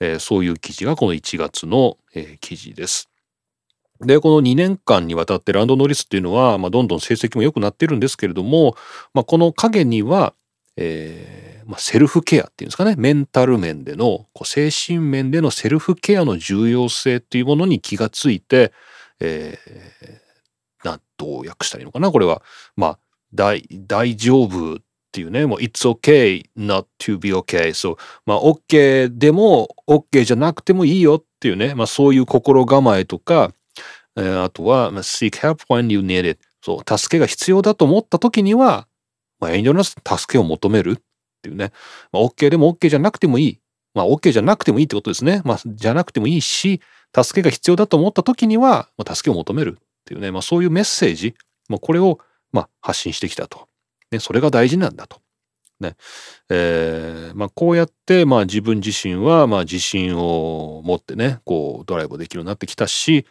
[0.00, 3.08] えー、そういう記事がこの1月の、えー、記事です。
[4.00, 8.74] で、この2年間にわたってランド・ノリスっていうのは、まあ、どんどん成績も良くなってるんですけれども、
[9.12, 10.34] まあ、この影には、
[10.76, 18.72] えーまあ、セルフケアっていうんですかねメンタル面でのこう精神面でのセルフケアの重要性っていうものに気がついて、
[19.20, 22.42] えー、などう訳したらいいのかなこれは
[22.74, 22.98] まあ
[23.34, 24.78] 大大丈夫っ
[25.12, 33.52] ていうねもう It's okay not to be okay そうまあ OK でも OK じゃなくてもいいよっていうね、まあ、そういう心構えとか、
[34.16, 38.86] えー、あとは、まあ、seek help when you need it そう助けが必要だと思った時には、
[39.38, 41.02] まあ、遠慮なく助けを求めるっ
[41.42, 41.72] ていうね。
[42.12, 43.60] まあ、OK でも OK じゃなくてもいい。
[43.94, 45.42] まあ、OK じゃなくてもいいってことですね。
[45.44, 46.80] まあ、じゃなくてもいいし、
[47.14, 51.34] 助けが必要だと思った時には、まあ、助けを求めるっていうね、まあ、そういうメッセージ、
[51.68, 52.20] まあ、これを、
[52.52, 53.68] まあ、発信してきたと。
[54.10, 55.20] ね、それが大事なんだと。
[55.80, 55.96] ね。
[56.48, 63.26] えー、まあ、こうやって、まあ、自分自身は、まあ、自信を持ってね、こう、ドライブできるようになってきたし、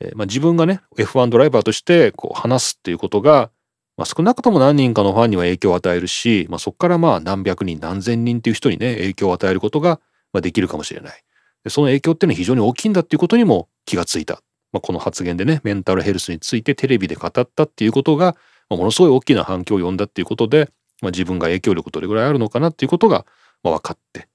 [0.00, 3.50] えー、まあ、自分がね、F1 ドライバーとして、こう、話すっていうことが、
[3.96, 10.00] まあ、少なくとも何人かのファンには影響を与えるし、まあ、そこからまあ何百人何千人っていう人にね影響を与えることが
[10.32, 11.22] まあできるかもしれない。
[11.62, 14.42] でその影響っていうのは非常に大きいんだっていうことにも気がついた。
[14.72, 18.36] まあ、この発言でねメンタルヘルスについてテレビで語ったっていうことが、
[18.68, 20.70] まあ、ものすごい大きな反響を呼んだっていうことで、
[21.02, 23.26] まあ、自分が影響力どれぐらいあるのかなっていうことが
[23.62, 24.28] まあ分かって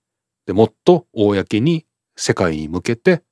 [0.46, 3.24] でもっと公に世界に向けて、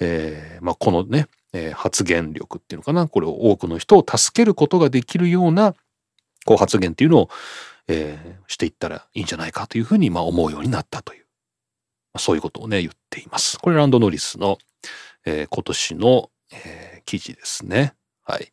[0.00, 5.74] えーまあ、このねえー、発言力っていうのかなこれを多くの人を助けることができるような
[6.44, 7.30] こう発言っていうのを、
[7.88, 11.24] えー、していったらいいんじゃないかというふうにまあ思うようになったという、
[12.14, 13.58] まあ、そういうことをね言っています。
[13.58, 14.58] これランドノリスの、
[15.24, 17.94] えー、今年の、えー、記事ですね。
[18.24, 18.52] はい。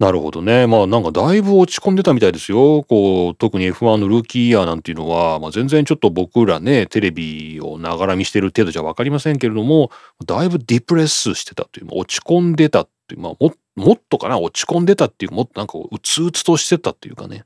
[0.00, 0.66] なるほどね。
[0.66, 2.84] まあなんかだいぶ落ち込んでたみたいですよ。
[2.84, 9.90] こう、特に F1 のルーキーイヤーなんていうのは、まあ、全然ちょっと僕らね、テレビをながら見してる程度じゃわかりませんけれども、
[10.24, 17.44] だいぶディプレスしてたという、落ち込んでたっていう、まあももっとかな、落ち込んでたっていう、もっとなんかうつうつとしてたっていうかね、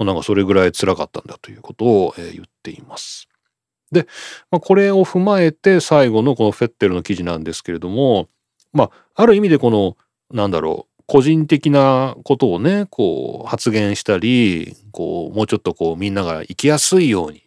[0.00, 3.28] なんかそれぐらい辛かったんだということを、えー、言っています。
[3.92, 4.08] で、
[4.50, 8.28] まあ、これを踏まえて最後のこのフェッテルの記事なんですけれども、
[8.72, 9.96] まあ、ある意味でこの、
[10.32, 17.42] なんだろう、個人的なことをね、こう発言したり、こう、もうちょっとこうみんなが生きやすいように、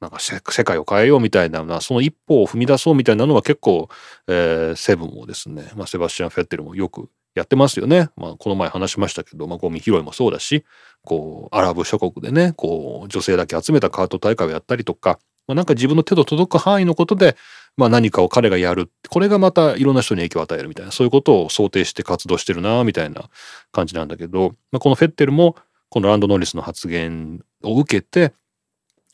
[0.00, 3.88] なんか世界を変えようみたいな、その一歩を踏み出そうみたいなのは結構、
[4.26, 8.10] えー、セブンもですね、まあ、セバスチャン・フェッテルもよくやってますよね。
[8.16, 10.64] まあ、この前話しましたけど、まあ、ゴミ拾いもそうだし、
[11.04, 17.36] こう、アラブ諸国でね、こう、女性だけ集めたカート大会をやったりとか、まあ、なんか自分の手の届く範囲のことで、
[17.76, 18.90] まあ、何かを彼がやる。
[19.08, 23.30] これがまたいろんな人に影響を与えるみたいな、そういうことを想定して活動してるな、みたいな
[23.72, 25.56] 感じなんだけど、まあ、このフェッテルも、
[25.88, 28.34] このランド・ノリスの発言を受けて、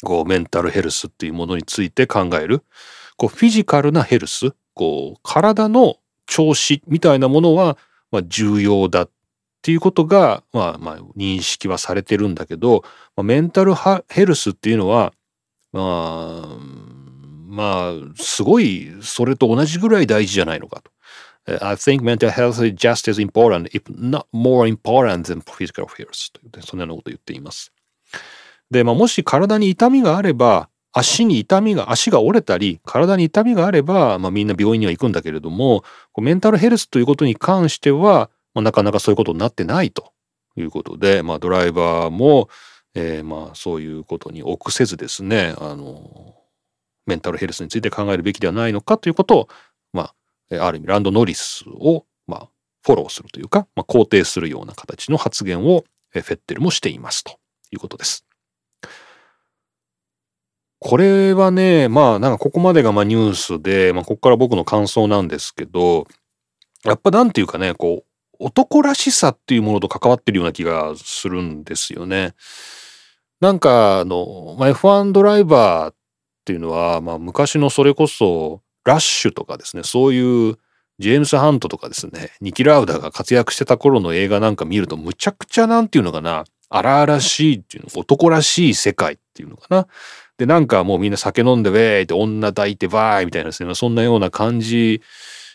[0.04, 2.62] こう、メンタルヘルスっていうものについて考える。
[3.16, 7.76] こう、フィジカルなヘルス、こう、体の調子みたいなものは、
[8.12, 9.10] まあ、重要だっ
[9.62, 12.82] ていうことが、まあ、まあ、認識はされてるんだけど、
[13.16, 13.74] まあ、メンタル
[14.08, 15.12] ヘルスっていうのは、
[15.72, 16.58] まあ、
[17.46, 20.90] まあ、すごい、それと同じぐらい大事じゃないのかと。
[21.64, 27.72] I think mental health is just as important, if not more important than physical health という、そんなようなことを言っています。
[28.70, 35.84] で、まあ、もし体に痛みがあれば、足に痛みが、足が折れたり、体に痛みがあれば、まあ、みんな病院には行くんだけれども、
[36.18, 40.12] メンタルヘルスということに関しては、まあ、なかなかそういうことになってないと
[40.56, 42.48] いうことで、まあ、ドライバーも、
[42.98, 46.34] えー、まあそういうことに臆せずですね、あの、
[47.06, 49.48] メンタルヘルスについて考えるべきではないのかということを、
[49.92, 50.12] ま
[50.50, 52.48] あ、ある意味ランド・ノリスを、まあ、
[52.82, 57.38] フォローするというか、まあ、肯定するような形の発言をフェッテルもしていますと
[57.70, 58.24] いうことです。
[60.80, 66.06] これはね、まあなんかここまでがまあニュースで、まあここから僕の感想なんですけど、
[66.84, 68.08] やっぱなんていうかね、こう、
[68.38, 72.34] 男らしさっていうものと関わってるような気がするんですよね。
[73.40, 75.94] なんかあの、まあ、F1 ドライバーっ
[76.44, 80.56] ていうのは、まあ昔のそれこそラッシュとかですね、そういう
[80.98, 89.86] ジェームス・ハントとかですね、ニキ・ラウダが活躍してた頃の映画なんか見るとむちゃくちゃなんていうのかな、荒々しいっていうの、男らしい世界っていうのかな。
[90.38, 95.02] で、なんかもうみんな酒飲んでウェーって女抱いてバーイみたいなですね、そんなような感じ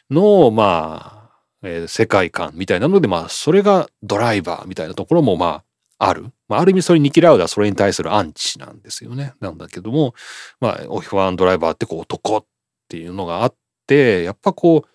[0.09, 1.23] の、まあ、
[1.63, 5.63] えー、世界観みたいなので、まあ、それがドライバーみたいなところも、まあ、
[6.07, 6.31] ある。
[6.47, 9.33] まあ、ある意味それニキラウダはそれに対するアンチなんですよね。
[9.39, 10.13] なんだけども、
[10.59, 12.45] まあ、オファンドライバーってこう男っ
[12.89, 13.55] ていうのがあっ
[13.87, 14.89] て、やっぱこう、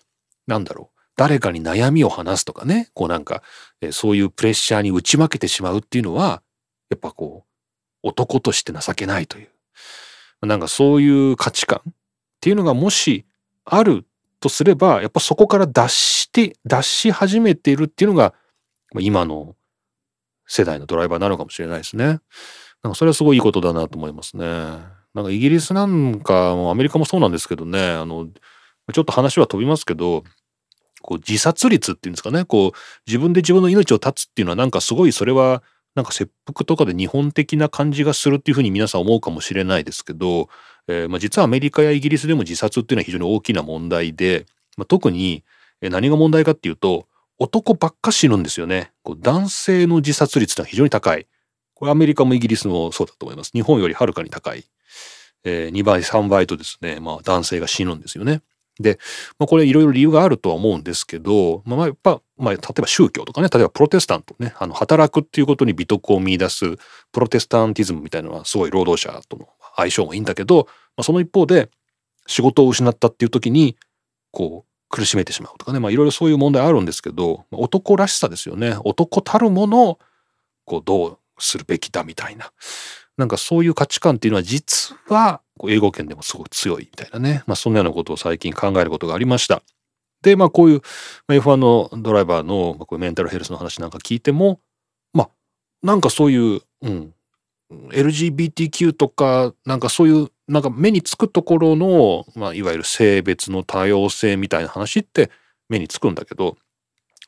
[0.47, 0.99] なんだろう。
[1.15, 3.43] 誰かに悩みを話すとかね、こうなんか、
[3.81, 6.41] え、そういうプレッシャーに打ち負けてしまうっていうのは、
[6.89, 9.49] やっぱこう、男として情けないという。
[10.47, 11.93] なんかそういう価値観っ
[12.39, 13.25] ていうのがもし
[13.65, 14.05] ある
[14.39, 18.33] とすれば、やっぱそこから脱して、脱し始めているっていうのが、
[18.99, 19.55] 今の
[20.49, 22.05] 世代のドライバーなのかもしれないですね。
[22.83, 24.45] なんかそれはすごいいいことだなと思いますね。
[25.13, 28.27] なんかイギリスなんかもアメリカもそうなんですけどね、あの、
[28.91, 30.23] ちょっと話は飛びますけど、
[31.01, 32.71] こう自殺率っていうんですかね、こう
[33.07, 35.63] 自分で自分の命を絶つっていうのはなんかすごいそれは
[35.95, 40.49] なんか切腹とかで日本的な感じがするっていうふうに皆さん思うかもしれないですけど、
[40.87, 44.45] えー、まあ、実はアメリカやイギリスでも自殺っていうのは非常に大きな問題で、
[44.77, 45.43] まあ、特に
[45.81, 47.07] 何が問題かっていうと
[47.39, 48.91] 男ばっか死ぬんですよね。
[49.03, 51.27] こう男性の自殺率って非常に高い。
[51.73, 53.51] これアメリカもイギリスもそうだと思います。
[53.53, 54.65] 日本よりはるかに高い。
[55.45, 58.41] えー、2倍3倍とですね、まあ、男性が死ぬんですよね。
[58.79, 58.97] で、
[59.37, 66.77] まあ、これいろいろ理由があるとは思うんですけど、まあ、やっぱ、まあ、例えば宗教とかね、例えばプロテスタントね、あの、働くっていうことに美徳を見出す
[67.11, 71.69] プロテスタンティズムみたいなのはすごい労働者との相性もいいんだけど、まあ、その一方で
[72.27, 73.77] 仕事を失ったっていう時に、
[74.31, 78.75] こう、苦しめてしまうとかね、まあいろいろそういう問題あるんですけど、男らしさですよね。
[78.83, 79.99] 男たるものを、
[80.65, 82.51] こう、どうするべきだみたいな。
[83.17, 89.61] なんかそういう価値観っていうのは実は英語圏でもすごく強いみたいなね、まあ、そんなようなことを最近考えることがありました。
[90.21, 90.81] で、まあこういう
[91.27, 94.61] F1 のドライバーのこういうメンタルヘルスの話なんか聞いても、
[95.13, 95.29] まあ
[95.83, 97.13] なんかそういう、うん、
[97.71, 105.29] LGBTQ とか、なんかそういう、なんか目につくところの、まあいわゆる性別の多様性みたいな話って
[105.69, 106.57] 目につくんだけど、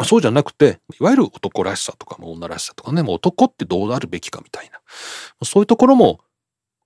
[0.04, 4.80] そうじゃなくて、いわゆる男らしさとか女らしさとかね、もう男ってどうあるべきかみたいな。
[5.46, 6.22] そういうところも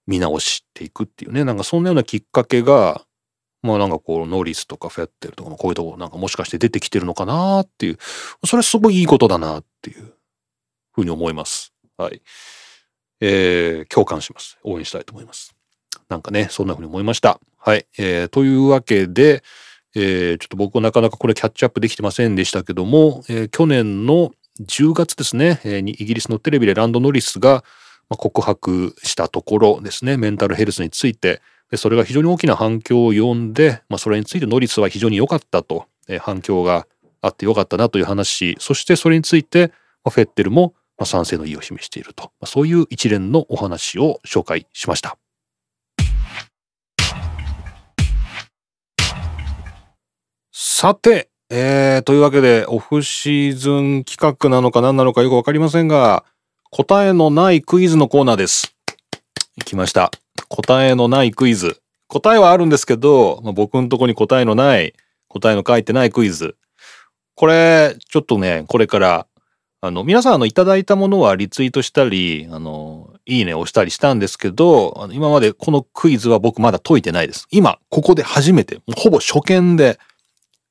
[0.08, 3.06] 見直していくっていうね、なんかそんなようなきっかけが、
[3.62, 7.97] まあなんかこうノリスとかフェッテルとかもこういうとこなんかもしかして出てきてるのかなっていう、
[8.45, 10.14] それはすごいいいことだなっていう
[10.91, 11.74] ふうに思います。
[11.97, 12.22] はい。
[13.22, 14.57] えー、共感します。
[14.63, 15.55] 応援したいと思います。
[16.09, 17.39] なんかね、そんなふうに思いました。
[17.57, 17.86] はい。
[17.97, 19.43] えー、というわけで、
[19.95, 27.63] えー、ちょっと僕はなかなかこれキャッチアップできてませんでしたけども、えー、去年の10月ですね、えー、イギリスのテレビでランド・ノリスが
[28.09, 31.41] 告白したところですね、メンタルヘルスについて、
[31.76, 36.88] それが非常に大きな反響を呼んで、まあ、それについてノリスは非常に良かったと、えー、反響が
[37.22, 39.72] あって良かったなという話、そしてそれについて、
[40.07, 45.18] フェッテルもまあ賛成の意を示していると、まあ、そういう一連のお話を紹介しました。
[50.52, 56.26] さて、えー、というわけで、オフシーズン企画なのか何なのかよくわかりませんが、
[56.72, 58.76] 答えのないクイズのコーナーです。
[59.64, 60.12] 来ました。
[60.50, 61.82] 答えのないクイズ。
[62.08, 64.93] 答えはあるんですけど、まあ、僕のとこに答えのない、
[65.28, 66.56] 答えの書いてないクイズ。
[67.36, 69.28] これ、ちょっとね、これから、
[69.86, 77.48] あの、皆さん、あの、いただいたものはリツイートしたり、あの、いいねを押したりしたんですけど、あの今までこのクイズは僕まだ解いてないです。
[77.52, 80.00] 今、ここで初めて、ほぼ初見で、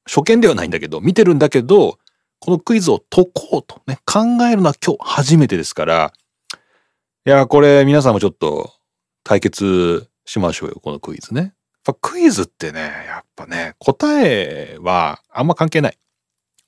[0.05, 1.99] 初見ではないんだけど、見てるんだけど、
[2.41, 6.13] このクイズを解こうとね、考えるのは今日初めてですから、
[7.27, 8.73] いや、これ皆さんもちょっと
[9.23, 11.55] 対決しましょうよ、このクイズね。
[12.01, 15.99] クイズってね、やっぱね、答えはあんま関係ない。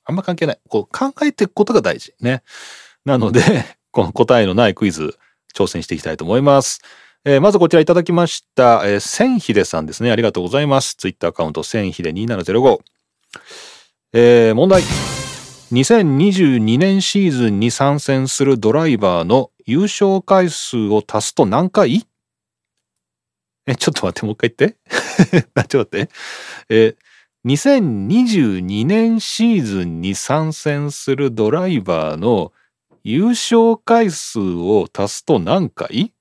[0.07, 0.59] あんま関係ない。
[0.69, 2.41] こう考えていくことが大事ね。
[3.05, 3.41] なので、
[3.91, 5.17] この答えのないクイズ、
[5.53, 6.81] 挑戦していきたいと思います。
[7.25, 10.11] えー、まずこちらいただきました、えー、千秀さんですね。
[10.11, 10.95] ありがとうございます。
[10.95, 12.79] ツイッターアカウント千秀2705。
[14.13, 14.81] えー、問題。
[15.73, 22.07] 2022年シーズンに参戦するドライバーの優勝回数を足すと何回？
[23.65, 25.67] え、ちょっと待って、もう一回言って。
[25.67, 26.09] ちょっと待って。
[26.69, 26.95] えー、
[27.47, 32.51] 2022年シーズンに参戦するドライバーの
[33.05, 36.13] 優勝回数を足すと何回？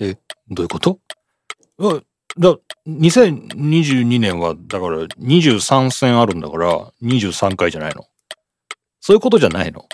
[0.00, 0.18] え、
[0.50, 0.98] どういうこと？
[2.36, 8.08] だ、2022年は、だから23戦あるんだから23回じゃないの。
[9.00, 9.86] そういうことじゃないの？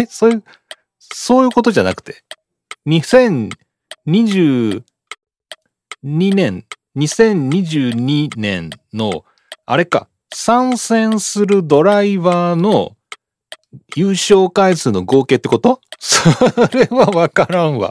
[0.00, 0.44] え、そういう、
[0.98, 2.24] そういうことじゃなくて、
[2.88, 4.82] 2022
[6.34, 9.24] 年、2022年の、
[9.66, 12.96] あれか、参戦するドライバーの
[13.96, 15.80] 優勝回数の合計ってこと？
[15.98, 16.28] そ
[16.76, 17.90] れはわからんわ。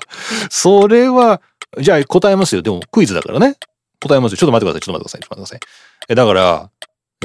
[0.50, 1.42] それは、
[1.80, 2.62] じゃあ答えますよ。
[2.62, 3.56] でもクイズだからね。
[4.02, 4.38] 答えますよ。
[4.38, 4.82] ちょっと待ってください。
[4.82, 5.22] ちょっと待ってください。
[5.22, 6.10] ちょっと待ってください。
[6.10, 6.70] え、だから、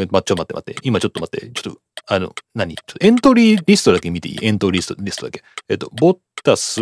[0.00, 0.80] え、ま、ちょ待って待って。
[0.82, 1.50] 今ちょっと待って。
[1.50, 2.74] ちょっと、あの、何？
[2.76, 4.38] ちょっとエントリーリストだけ見ていい？
[4.42, 5.42] エントリーリスト、リストだけ。
[5.68, 6.80] えっと、ボッタス、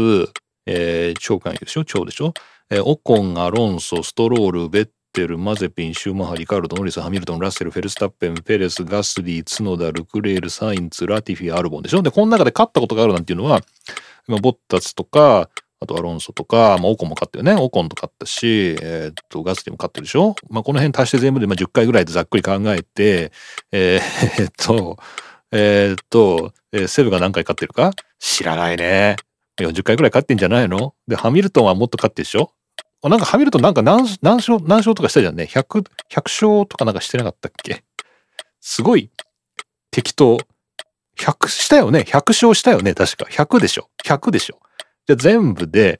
[0.66, 2.34] えー、超関与でしょ超でしょ？
[2.68, 12.02] えー、オコン、アロンソ、ストロール、ベッテル、マゼピン、シューマハ、リカールド、ノリス、ハミルトン、ラッセル、フェルスタッペン、ペレス、ガスリー、ツノダ、ルクレール、サインツ、ラティフィ、アルボンでしょ？
[12.02, 13.60] で、この中で勝ったことがあるなんていうのは、
[14.26, 15.48] ボッタスとか、
[15.78, 17.54] あとアロンソとか、まあ、オコンも勝ってるね。
[17.54, 20.34] オコンと勝ったし、えー、っと、ガスティも勝ってるでしょ？
[20.50, 23.30] まあ、この辺足して全部で、まあ、10回ぐらいでざっくり考えて、
[23.70, 24.96] えー、っと、
[25.52, 27.92] えー、っと、えー、セブが何回勝ってるか？
[28.18, 29.16] 知らないね。
[29.60, 30.94] 40回ぐらい勝ってんじゃないの？
[31.06, 32.52] で、ハミルトンはもっと勝ってるでしょ？
[33.08, 35.48] なんかハミルトンなんか何何勝、何勝とかしたじゃんね。
[35.50, 37.84] 100、100勝とかなんかしてなかったっけ？
[38.60, 39.10] すごい
[39.90, 40.38] 適当。
[41.18, 43.24] 100したよね ?100 勝したよね確か。
[43.24, 44.60] 100でしょ ?100 でしょ
[45.06, 45.96] じゃ全部で、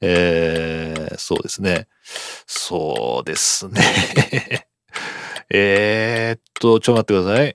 [0.00, 1.88] えー、そうですね。
[2.46, 4.66] そうですね。
[5.48, 7.54] えーっと、ちょっと待ってください。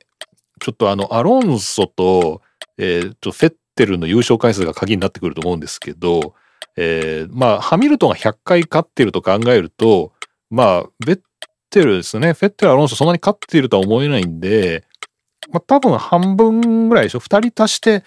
[0.59, 2.41] ちょっとあの、アロンソと、
[2.77, 6.33] えー、っと、フェッテルの優勝回数が鍵になってくると思うんですけど、
[6.77, 10.13] えー、まあ、ハミルトンが100回勝ってると考えると、
[10.49, 11.19] まあ、ベッ
[11.69, 12.33] テルですね。
[12.33, 14.85] フェッテル、アロンソそんなに勝っているとは思えないんで、
[15.51, 17.19] まあ、多分半分ぐらいでしょ。
[17.19, 18.03] 2人足して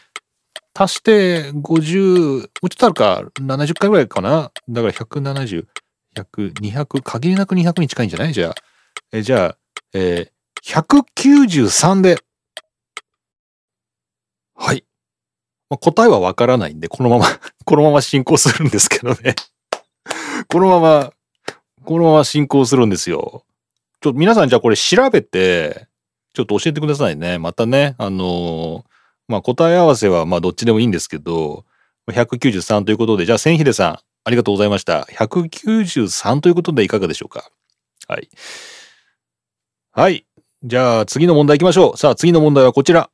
[0.74, 4.52] 足して50、もうちょっとあるか、70回ぐらいかな。
[4.68, 5.66] だから170、
[6.16, 8.32] 100、200、限りなく200に近いんじゃない？
[8.32, 8.54] じゃあ。
[9.12, 9.56] えじゃあ、
[9.94, 12.18] えー、193で。
[14.54, 14.84] はい。
[15.70, 17.26] まあ、答えはわからないんで、このまま
[17.64, 19.36] このまま進行するんですけどね
[20.48, 21.12] このまま、
[21.84, 23.44] このまま進行するんですよ。
[24.00, 25.86] ちょっと皆さんじゃあこれ調べて、
[26.34, 27.38] ちょっと教えてくださいね。
[27.38, 28.90] またね、あのー
[29.28, 31.64] まあ答え合わせはまあどっちでもいいんですけど、
[32.10, 35.02] 193ということで、じゃあ千秀さん、ありがとうございました。
[35.02, 37.48] 193ということでいかがでしょうか？
[38.08, 38.28] はい。
[39.92, 40.26] はい。
[40.64, 41.96] じゃあ次の問題行きましょう。
[41.96, 43.08] さあ次の問題はこちら。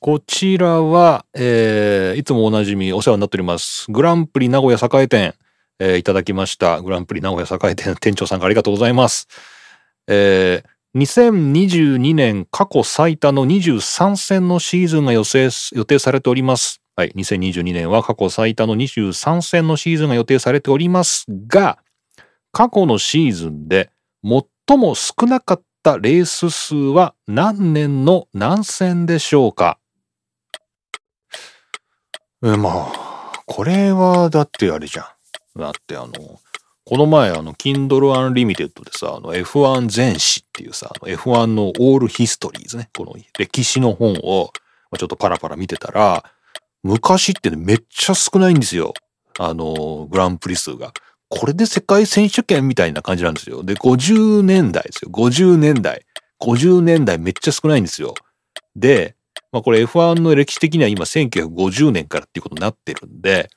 [0.00, 3.90] こちらは、えー、いつもおなじみお世話になっております。
[3.90, 5.34] グランプリ名古屋栄店、
[5.80, 6.80] えー、いただきました。
[6.82, 9.26] グランプリ名古屋栄店店長さんありがとうございます。
[10.06, 16.80] えー、2022年過去最多の23戦のシーズンが予定予定されております。
[16.94, 21.78] はい、2022年は過去最多の23戦のシーズンが予定されておりますが、
[22.52, 23.90] 過去のシーズンで
[24.22, 29.80] 最も少なかったレース数は何年の何戦でしょうか？
[32.42, 35.02] え、まあ、これはだってあれじゃ
[35.56, 35.60] ん。
[35.60, 36.12] だってあの、
[36.84, 44.52] この前、あの、Kindle Unlimited でさ、あの F1 全史っていうさ、F1 のオールヒストリーズね、この歴史の本を、
[44.96, 46.24] ちょっとパラパラ見てたら、
[46.82, 48.94] 昔ってね、めっちゃ少ないんですよ。
[49.38, 50.92] あの、グランプリ数が。
[51.28, 53.62] これで世界選手権みたいな感じなんですよ。
[53.64, 55.10] で、50年代ですよ。
[55.10, 56.06] 50年代。
[56.40, 58.14] 50年代めっちゃ少ないんですよ。
[58.76, 59.16] で、
[59.52, 63.50] まあこれ F1 の歴史的には今1950年からっていうことになってるんで、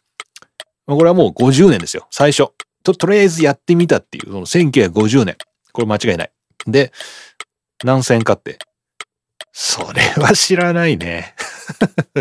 [0.88, 2.08] まあ、これはもう50年ですよ。
[2.12, 2.52] 最初。
[2.84, 5.38] と、とりあえずやってみたっていう、その1950年。
[5.72, 6.32] これ間違いない。
[6.68, 6.92] で、
[7.84, 8.58] 何戦かって。
[9.52, 11.36] それは知らないね。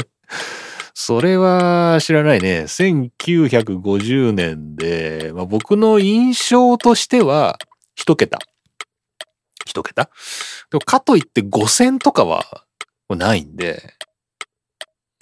[0.95, 2.64] それは知らないね。
[2.64, 7.59] 1950年で、まあ、僕の印象としては、
[7.95, 8.39] 一桁。
[9.66, 10.11] 一桁？
[10.71, 12.64] でもかといって5000とかは
[13.11, 13.95] もないんで、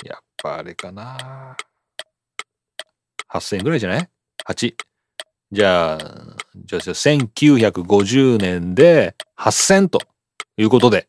[0.04, 1.56] やっぱあれかな。
[3.32, 4.08] 8000円ぐらいじゃない
[4.46, 4.74] ?8。
[5.50, 5.98] じゃあ、
[6.54, 10.00] じゃあ1950年で8000と
[10.58, 11.08] いうことで。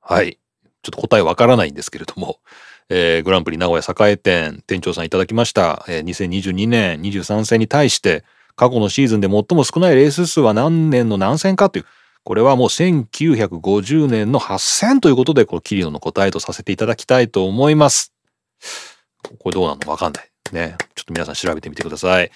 [0.00, 0.38] はい。
[0.82, 2.40] ちょっと答えわからないんですけれども、
[2.88, 5.84] えー、グランプリ名古屋栄店店長さんいただきました。
[5.88, 8.24] えー、2022年23戦に対して、
[8.56, 11.86] 過去のシーズンで最も少ないレース数は何年の何戦かという、
[12.24, 18.12] これはもう1950年の8000ということで、このキリノの答えとさせていただきたいと思います。
[19.38, 20.30] これどうなのわかんない。
[20.52, 20.76] ね。
[20.94, 22.30] ちょっと皆さん調べてみてください。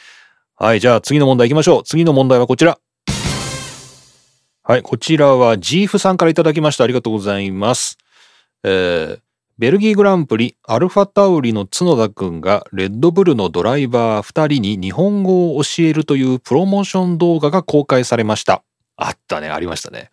[0.57, 1.83] はい、じゃあ次の問題行きましょう。
[1.85, 2.79] 次の問題はこちら。
[4.63, 6.85] はい、こちらはジーフさんからいただきました。
[6.85, 7.99] ありがとうございます。
[8.63, 9.19] えー、
[9.59, 18.65] ベルギーグランプリアルファタウリの角田くんがレッドブルのドライバー2人に日本語を教えるというプロモーション動画が公開されました。
[18.97, 20.11] あったね、ありましたね。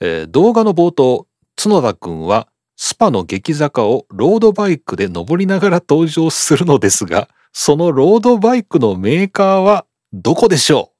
[0.00, 1.26] えー、動画の冒頭、
[1.56, 10.92] 角田くんはスパの激坂をロードバイクで登りながら登場するのですが、そのロードバイクのメーカーはどこでしょ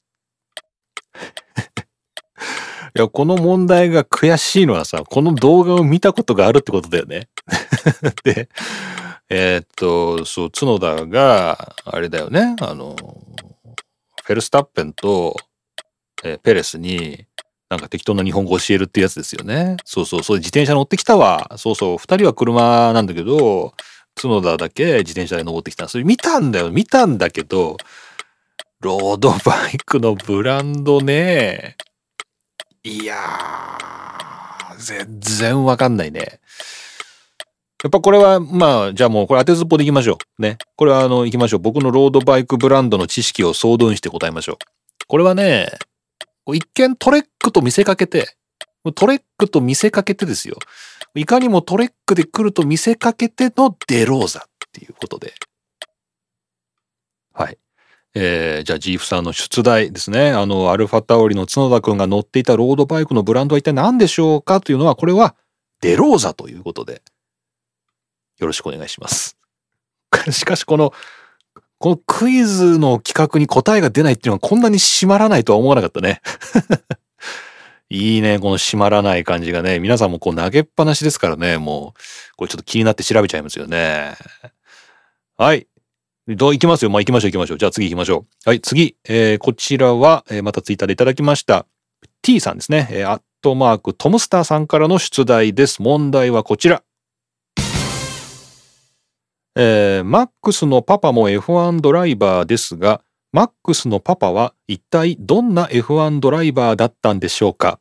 [2.95, 2.99] う？
[2.99, 7.29] いや、この問題が悔しいのはさ、この動画を見たことがあるってことだよね。
[8.25, 8.49] で、
[9.29, 12.97] えー、っと、そう、角田が、あれだよね、あの、
[14.25, 15.37] フェルスタッペンと、
[16.27, 17.27] え、ペレスに、
[17.69, 19.77] なんか適当な日本語教えるってやつですよね。
[19.85, 21.51] そうそう、そう自転車乗ってきたわ。
[21.57, 23.75] そうそう、二人は車なんだけど、
[24.15, 25.89] 角田だけ自転車で登ってきた。
[25.89, 26.71] それ見たんだよ。
[26.71, 27.77] 見たんだけど、
[28.81, 31.77] ロードバイクのブランドね。
[32.85, 36.41] いやー、全然わかんないね。
[37.83, 40.43] やっぱこれは、まあ、じゃあもうこれ当てずっぽでいきましょう。
[40.43, 40.57] ね。
[40.77, 41.61] これはあの、行きましょう。
[41.61, 44.57] 僕のロードバイクブランドの知識を総動員して答えましょう。
[45.07, 45.69] これはね、
[46.47, 48.37] こう一見トレックと見せかけて、
[48.95, 50.57] トレックと見せかけてですよ。
[51.17, 55.35] いかにもトレックで来ると見せかけてのデローザっていうことで。
[57.35, 57.59] はい。
[58.15, 60.31] えー、じゃあジーフさんの出題ですね。
[60.31, 65.35] あの、アルファタオリの角田くんが乗っていたロードバイクのブランドは一体何でしょうかというのは、これは
[65.81, 67.03] デローザということで、
[68.39, 69.37] よろしくお願いします。
[70.31, 70.93] しかしこの、
[71.79, 76.21] このクイズの企画に答えが出ないっていうのはこんなに閉まらないとは思わなかったね。
[77.89, 79.79] いいね、この閉まらない感じがね。
[79.79, 82.01] 皆さんもこう投げっぱなしですからね、もう、
[82.37, 84.15] これちょっと気になって調べちゃいますよね。
[85.37, 85.69] はい。
[86.29, 86.91] どう行きますよ。
[86.91, 87.59] まあ、行きましょう行きましょう。
[87.59, 88.49] じゃあ次行きましょう。
[88.49, 88.97] はい、次。
[89.09, 91.67] えー、こちらは、えー、またツイッターでいただきました。
[92.23, 92.89] T さんですね。
[92.91, 95.81] えー、アットマーク、トムスターさんからの出題です。
[95.83, 96.83] 問題はこちら。
[99.59, 103.01] えー、マックスのパパも F1 ドライバーですが、
[103.33, 107.81] マックスのパパは一体どんな F1 ドライバーだったんでしょうか？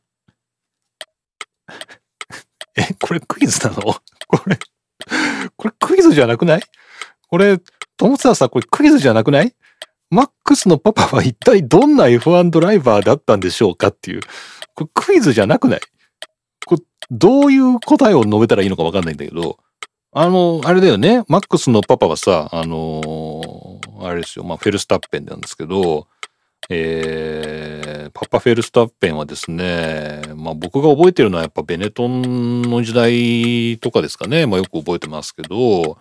[2.78, 3.82] え、これクイズなの？
[4.28, 4.58] これ、
[5.58, 6.62] これクイズじゃなくない？
[7.28, 7.60] これ、
[7.98, 9.54] トムツアさん、これクイズじゃなくない？
[10.10, 14.22] マックスのパパは一体どんな F1 ドライバーだったんでしょうかっていう。
[14.76, 15.82] これクイズじゃなくない？
[16.66, 19.58] これどういう答えを述べたらいいのかわかんないんだけど、
[20.18, 21.26] あの、あれだよね。
[21.28, 24.46] マックスのパパはさ、あのー、あれですよ。
[24.46, 26.08] まあ、フェルスタッペンなんですけど、
[26.70, 34.46] えー、パパフェルスタッペンはですね、まあ僕が覚えてるのはやっぱベネトンの時代とかですかね。
[34.46, 35.98] まあよく覚えてますけど、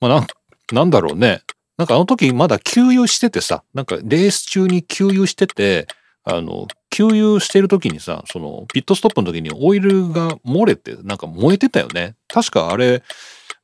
[0.00, 0.26] まあなん
[0.72, 1.40] なんだろうね。
[1.78, 5.88] なんかあの時まだ給油しててさ、なんかレース中に給油してて、
[6.24, 12.16] あの、給油してる時にさ、そのピットストップの時にオイルが漏れて、なんか燃えてたよね。
[12.28, 13.02] 確かあれ、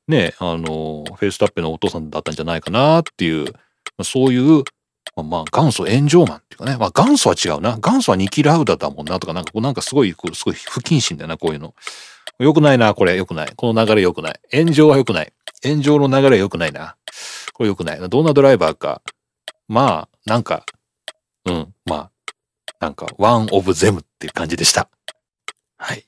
[0.09, 3.53] ね、あの、フェルスタッペンのお父さんだったんじゃないかなっていう、
[3.99, 4.63] まそういう、
[5.17, 6.77] まあ、ま、元祖炎上マンっていうかね。
[6.77, 7.77] まあ、元祖は違うな。
[7.77, 11.75] 元祖はニキラウダだもんなとか、なんか、なんかすごい、すごい不謹慎だよな、こういうの。
[12.39, 13.17] よくないな、これ。
[13.17, 13.53] よくない。
[13.57, 14.41] この流れよくない。
[14.53, 15.33] 炎上はよくない。
[15.65, 16.97] 炎上の流れは良くないな。
[17.55, 18.09] これ良くない。
[18.09, 19.01] どんなドライバーか。
[19.69, 20.65] まあ、なんか、
[21.47, 22.11] うん、まあ、
[22.87, 24.89] なんか、ワンオブゼムっていう感じでした。
[25.77, 26.07] はい。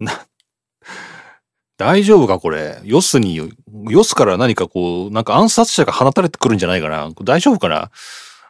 [0.00, 0.26] な、
[1.76, 2.80] 大丈夫かこれ。
[2.82, 3.52] ヨスに、
[3.88, 7.08] ヨスから何かこう、なんか暗殺者が放たれてくるんじゃないかな。
[7.22, 7.92] 大丈夫かな？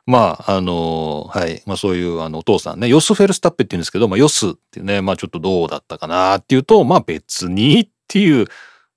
[0.06, 1.62] まあ、あの、はい。
[1.66, 8.46] まあそういうあのお父さんね、ヨス・フェルスタッペって言うんですけど、まあヨスってね、まあちょっとどうだったかなっていうと、まあ別にっていう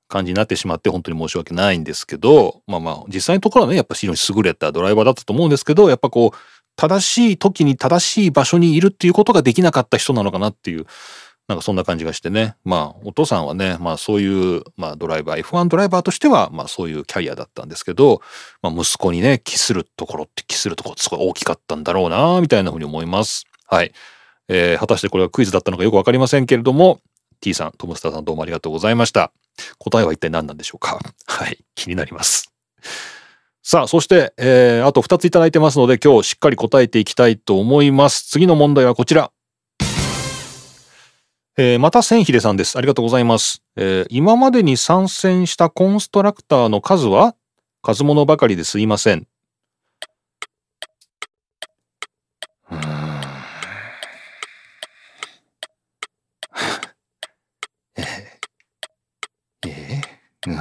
[0.08, 6.38] 感じになってしまって本当に申し訳ないんですけど、まあまあ実際のところはね、やっぱ非常に優れたドライバーだったと思うんですけど、やっぱこう、
[6.80, 10.86] 正しい時に正しい場所にいるっていうことができなかった人なのかなっていう、
[11.50, 12.56] なんかそんな感じがしてね。
[12.64, 18.22] まあお父さんはね、まあそういう、まあドライバー、F1 ドライバーとしては、まあそういうキャリアだったんですけど、
[18.62, 23.44] まあ息子にね、帰するところって帰するところすごい大きかったんだろうな、みたいなふうに思います。
[23.68, 23.92] はい。
[24.48, 27.02] えー、果たしてこれはクイズだったのかよくわかりませんけれども、
[27.42, 29.34] T さん、トムスターさんどうもありがとうございました。
[29.80, 31.60] 答えは一体何なんでしょうかはい。
[31.76, 32.54] 気になります。
[33.72, 38.24] さあ、そして、えー、あと2ついただいてますので、今日しっかり答えていきたいと思います。
[38.28, 39.32] 次の問題はこちら。
[41.56, 42.80] えー、また千秀さんです。
[42.80, 43.62] ありがとうございます。
[43.76, 47.36] えー、今までに参戦したコンストラクターの数は？
[47.84, 49.28] 数物ばかりですいません。
[52.72, 52.80] うん。
[57.98, 60.58] えー、えー、うん。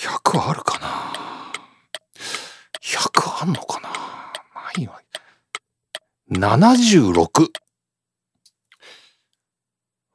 [0.00, 0.90] 100あるかな
[2.80, 3.88] 100あんのかな
[4.54, 5.00] まあいいわ。
[6.40, 7.48] 76。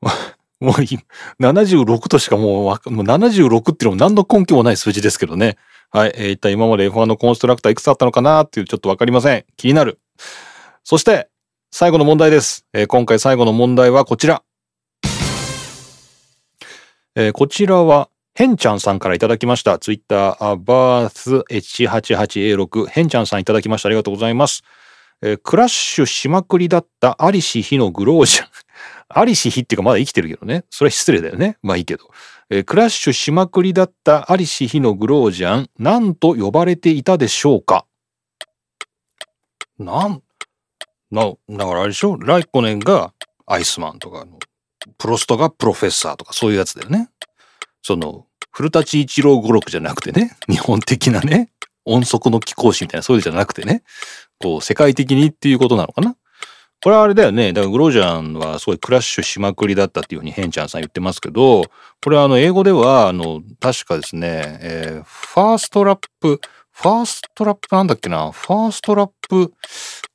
[0.59, 0.73] もう
[1.41, 5.57] 76としかもう、もう76っていうのも何の根拠もない数字ですけどね。
[5.91, 6.13] はい。
[6.15, 9.45] えー、一体今まで F1 のコンストラクターいくつあったのかなっていうちょっとわかりません。
[9.57, 9.99] 気になる。
[10.83, 11.29] そして、
[11.71, 12.65] 最後の問題です。
[12.73, 14.43] えー、今回最後の問題はこちら。
[17.15, 19.79] えー、こちらは、ヘンちゃんさんからいただきました。
[19.79, 23.87] ツイッター、バース H88A6、ヘンちゃんさんいただきました。
[23.87, 24.63] ありがとうございます。
[25.21, 28.47] えー、クラッシュしまくりだったアリシヒのグロージャン。
[29.09, 30.65] アリシヒっていうかまだ生きてるけどね。
[30.69, 31.57] それは失礼だよね。
[31.61, 32.09] まあいいけど。
[32.49, 37.85] えー、クラッシュしまくりだったアリシヒのグロージャン、何と呼ばれていたでしょうか
[39.79, 40.21] なん、
[41.11, 42.17] な、だからあれでしょ？
[42.17, 43.13] ライコネンが
[43.45, 44.25] アイスマンとか、
[44.97, 47.09] プロストがプロフェッサーとかそういうやつだよね。
[47.81, 51.51] その、古舘一郎語録じゃなくてね、日本的なね、
[51.85, 53.83] 音速の貴公子みたいなそういうじゃなくてね、
[54.39, 56.15] こう、世界的にっていうことなのかな。
[56.83, 57.51] これはあれだよね。
[57.53, 61.63] だからグロージャンはすごいクラッシュしまくりだったっていうふうにヘンちゃんさん言ってますけど、
[62.03, 66.39] これはあの英語では、あの、確かですね、えー、ファーストラップ、
[66.71, 68.31] ファーストラップなんだっけな。
[68.31, 69.53] ファーストラップ、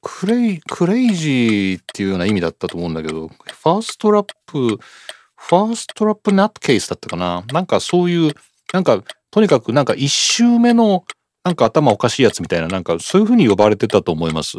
[0.02, 7.42] クレイ、クレイジーっていうような意味だったと思うんだけど、 first lap、first lap nutcase だったかな。
[7.52, 8.34] なんかそういう、
[8.72, 11.04] なんか、とにかくなんか一周目の、
[11.44, 14.58] なんか頭おかしいやつみたいな、なんかそういう風に呼ばれてたと思います。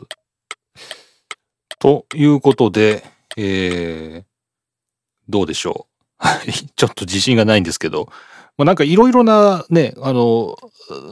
[1.80, 3.04] ということで、
[3.38, 4.24] えー、
[5.30, 6.02] どうでしょう。
[6.18, 6.52] はい。
[6.76, 8.10] ちょっと自信がないんですけど、
[8.58, 10.58] まあ、なんかいろいろなね、あの、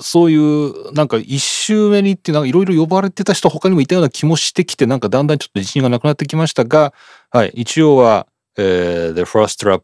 [0.02, 6.94] そういう、なんか一周目にってなんかいろいろ呼ばれてた人他にもいたような気もしてきて、なんかだんだんちょっと自信がなくなってきましたが、
[7.32, 7.52] はい。
[7.56, 9.82] 一応は、えー、The First Trap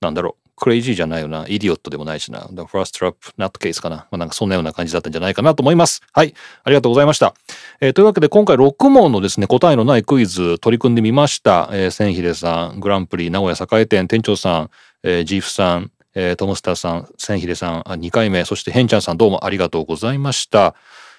[0.00, 0.43] なんだろう。
[0.64, 1.44] クレイジーじゃないよな。
[1.46, 2.48] イディオットでもないしな。
[2.50, 3.96] The First Trap Not Case かな。
[3.96, 6.00] まあ、なんかそんなような感じだったんじゃないかなと思います。
[6.10, 6.32] はい。
[6.62, 7.34] ありがとうございました。
[7.82, 11.68] えー、というわけで今回6問のですね、答えのないクイズ取り組んでみました。
[11.70, 14.70] えー、千秀さん、グランプリ、名古屋栄店店長さん、
[15.02, 20.74] えー、ジーフさん、えー、トムスターさん、千秀さん、2回目、そしてヘンちゃんさんどうもありがとうございました。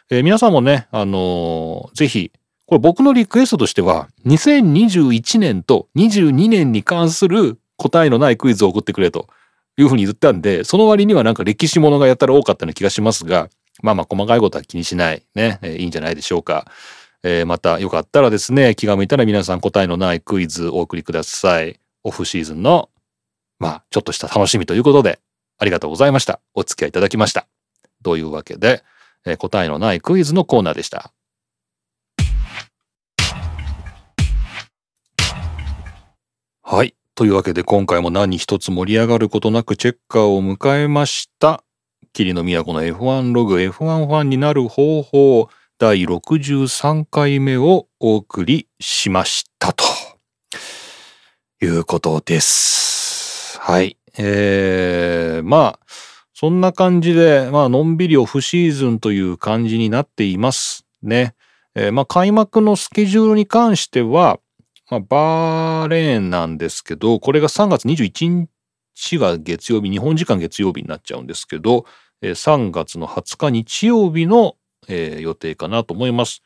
[0.10, 2.32] えー、皆さんもね、あのー、ぜひ、
[2.66, 9.28] これ僕のリクエストとしては、2021年と22年に関する答えのないクイズを送ってくれと
[9.78, 13.50] いうふうに言ったんで、その割にはなんか歴史ものがやったら多かったような気がしますが、
[13.82, 16.66] まあまあ細かいことは気にしないね、えー、いいんじゃないでしょうか。
[17.24, 21.80] えー、またよかったらですね、気が向いたら皆さん答えのないクイズお送りください。
[22.04, 22.90] オフシーズンの、
[23.60, 25.20] まあちょっとした楽しみということで、
[25.58, 26.40] ありがとうございました。
[26.54, 27.48] お付き合いいただきました。
[28.04, 28.84] というわけで、
[29.26, 31.12] えー、答えのないクイズのコーナーでした。
[36.62, 36.96] はい。
[37.16, 41.64] というわけで今回も何一つ盛り上がることなくチェッカーを迎えました。
[42.12, 45.48] 霧の都の F1 ログ F1 ファンになる方法
[45.80, 49.86] 第63回目をお送りしましたと
[51.62, 53.60] いうことです。
[53.62, 53.98] はい。
[54.18, 55.80] えー、まあ、
[56.34, 61.34] そんな感じで、まあ、のんびりオフシーズンという感じになっていますね。
[61.76, 64.40] えー、まあ、開幕のスケジュールに関しては、
[64.90, 68.48] まあ、バーレーンなんですけど、これが3月21
[68.94, 71.86] 日が月曜日、日本時間月曜日になっちゃうんですけど、
[72.22, 74.56] 3月の20日日曜日の、
[74.88, 76.44] えー、予定かなと思います。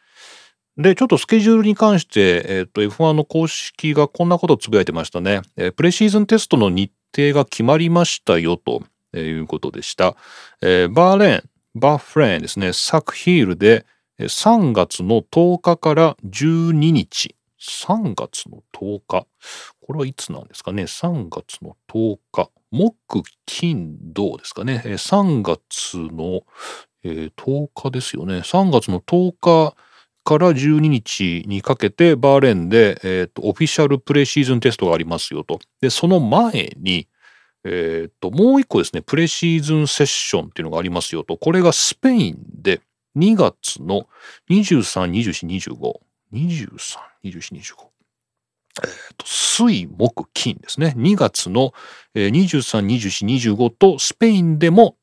[0.78, 5.42] で、ちょっとスケジュールに関して、えっ、ー、と、F1 の公式がこんなことをつぶやいてましたね。
[5.58, 8.84] えー、プレシーズンテストの日程が決まりましたよ、と
[9.14, 10.16] いうことでした。
[10.62, 11.44] えー、バーレーン、
[11.76, 13.86] バーフレーンですね、サクヒールで、
[14.20, 17.36] 3月の10日から12日。
[17.60, 19.28] 3月の10日。
[19.82, 22.50] これはいつなんですかね？3月の10日。
[22.72, 26.42] 木、金、土ですかね？3月の、
[27.04, 28.40] えー、10日ですよね。
[28.40, 29.76] 3月の10日
[30.24, 35.60] から12日にかけてバーレーンで、えー、オフィシャルプレシーズンテストがありますよと。
[35.82, 37.08] で、その前に、
[37.64, 41.38] えーと、もう一個ですね、プレシーズンセッションっていうのがありますよと。
[41.38, 42.82] これがスペインで
[43.18, 44.08] 2月の
[44.50, 46.09] 23、24、25。
[46.34, 47.90] 23、24、25。
[48.84, 50.94] えっ、ー、と、水、木、金ですね。
[50.98, 51.74] 2月の、
[52.14, 54.96] えー、23、24、25とスペインでも、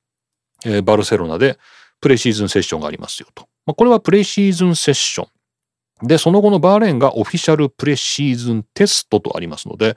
[0.64, 1.58] えー、バルセロナで
[2.00, 3.48] プレシーズンセッションがありますよと。
[3.66, 5.28] まあ、これはプレシーズンセッション。
[6.02, 9.96] で、その後のバーレーンがオフィシャルプレシーズンテストとありますので、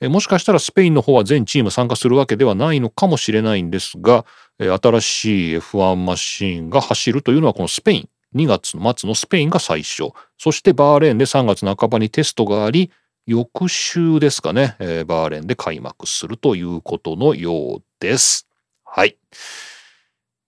[0.00, 4.24] えもしかしたらスペインの方は全チーム参加するわけではないのかもしれないんですが、
[4.60, 8.08] え新しい F1 マシーンが走るというのはこのスペイン。
[8.34, 10.10] 2月の末のスペインが最初。
[10.38, 12.90] そしてバーレーンで3月半ばにテストがあり、
[13.26, 18.48] 翌週ですかね、えー、バーレーンで開幕するということのようです。
[18.84, 19.16] はい。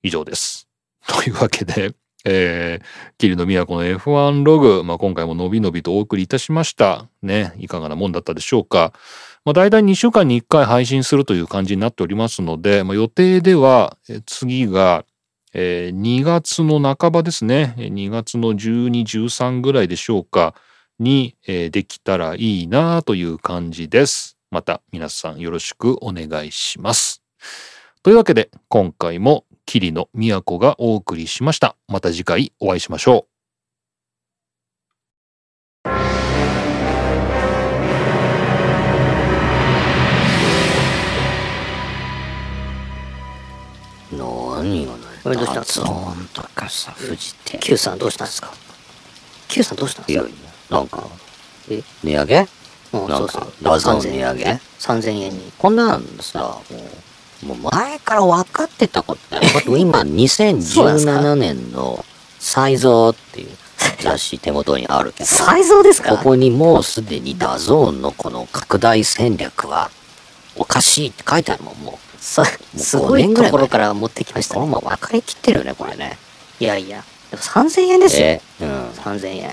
[0.03, 0.69] 以上です。
[1.07, 2.85] というわけで、えー、
[3.19, 7.09] 桐野都の F1 ログ、まあ、今回ものびのびとお送りいたしました。
[7.23, 8.93] ね、いかがなもんだったでしょうか。
[9.45, 15.05] まあ、大体2週間に1回配信するという感じになっておりますので、まあ、予定では、次が、
[15.55, 17.75] えー、2月の半ばですね。
[17.79, 20.55] 2月の12、13ぐらいでしょうか。
[20.99, 24.37] に、えー、できたらいいなという感じです。
[24.51, 27.23] また皆さんよろしくお願いします。
[28.03, 31.77] というわけで今回もキリの都がお送りしました。
[31.89, 33.32] また次回お会いしましょう。
[45.25, 45.87] どうしたんですか
[46.35, 47.61] とかさ、富士店。
[47.61, 48.53] Q さんどうしたんですか
[49.49, 50.27] ?Q さんどうしたんですか？
[50.77, 51.05] なんか、
[51.71, 51.83] え？
[52.03, 52.47] 値上げ？
[52.93, 54.45] うん、なんか、 DAZN 値上げ
[54.81, 55.53] ?3000 円に。
[55.59, 56.81] こんなんさ、も
[57.45, 59.49] う、もう前から分かってたことだよ。
[59.79, 62.05] 今、2017年の
[62.39, 63.49] サイゾーっていう
[64.01, 65.27] 雑誌手元にあるけど。
[65.27, 66.17] サイゾーですか？
[66.17, 69.91] ここにもうすでに DAZN のこの拡大戦略は
[70.57, 72.12] おかしいって書いてあるもん、もう。
[72.23, 72.45] さ、
[72.77, 74.67] すごいところから持ってきましたね。
[74.67, 76.17] もう分かりきってるよね、これね。
[76.61, 78.27] いやいや、でも3000円ですよ。
[78.27, 78.91] えー、うん。
[78.91, 79.51] 3000円。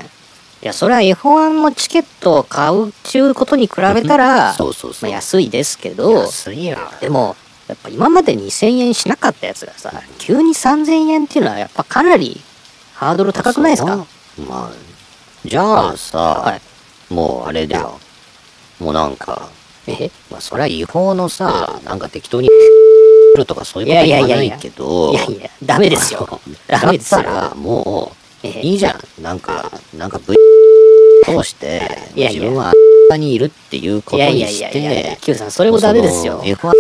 [0.62, 5.10] いや、それは F1 のチケットを買うっちゅうことに比べたら、そうそうそう。
[5.10, 6.78] まあ、安いですけど、安いよ。
[7.02, 7.36] でも、
[7.68, 12.40] やっぱ今まで2000円しなかったやつがさ、急に3000円っていうのはやっぱかなり
[12.96, 13.96] ハードル高くないですか？
[13.96, 14.06] ま
[14.50, 14.72] あ、
[15.46, 18.00] じゃあさ、はい、もうあれだよ。
[18.80, 19.50] もうなんか、
[20.00, 20.12] え？
[20.32, 22.50] まあそれは違法のさ、なんか適当に
[23.38, 26.40] るとかそういうこと言わないけど、いやいや、ダメですよ。
[26.68, 27.24] ダメですよ。
[27.24, 28.12] らも
[28.44, 29.24] う、いいじゃん。
[29.24, 30.36] なんか、なんか V
[31.26, 31.82] 通して、
[32.16, 32.74] 自分は
[33.18, 36.42] にいるっていうことにして、いやいやいや Q さん、それもダメですよ。
[36.44, 36.72] F1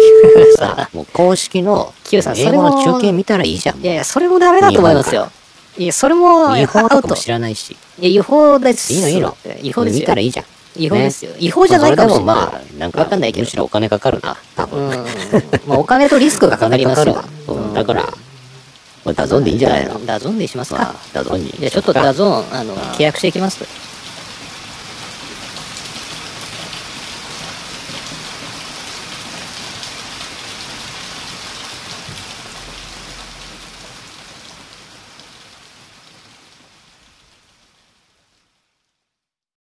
[0.57, 3.79] さ、 もう公式の Q さん、英語の中継見たらいいじゃん。
[3.79, 5.31] いやいや、それもダメだと思いますよ。
[5.77, 7.75] いや、それも、違法とかも知らないし。
[7.99, 8.91] いや、違法です。
[8.93, 9.37] いいのいいの。
[9.63, 10.45] 違法です見たらいいじゃん。
[10.75, 11.31] 違法ですよ。
[11.39, 12.35] 違法じゃないかもしれない。
[12.35, 14.89] まあ、なんか、わかんないけど、むしろお金かかるな、多分。
[15.67, 17.23] まあ、お金とリスクがかかりますよ。
[17.73, 18.07] だから、
[19.15, 20.05] ダゾンでいいんじゃないの？
[20.05, 20.93] ダゾンでしますか。
[21.13, 21.49] ダゾンに。
[21.51, 23.63] じゃちょっとダゾン、あの、契約していきます。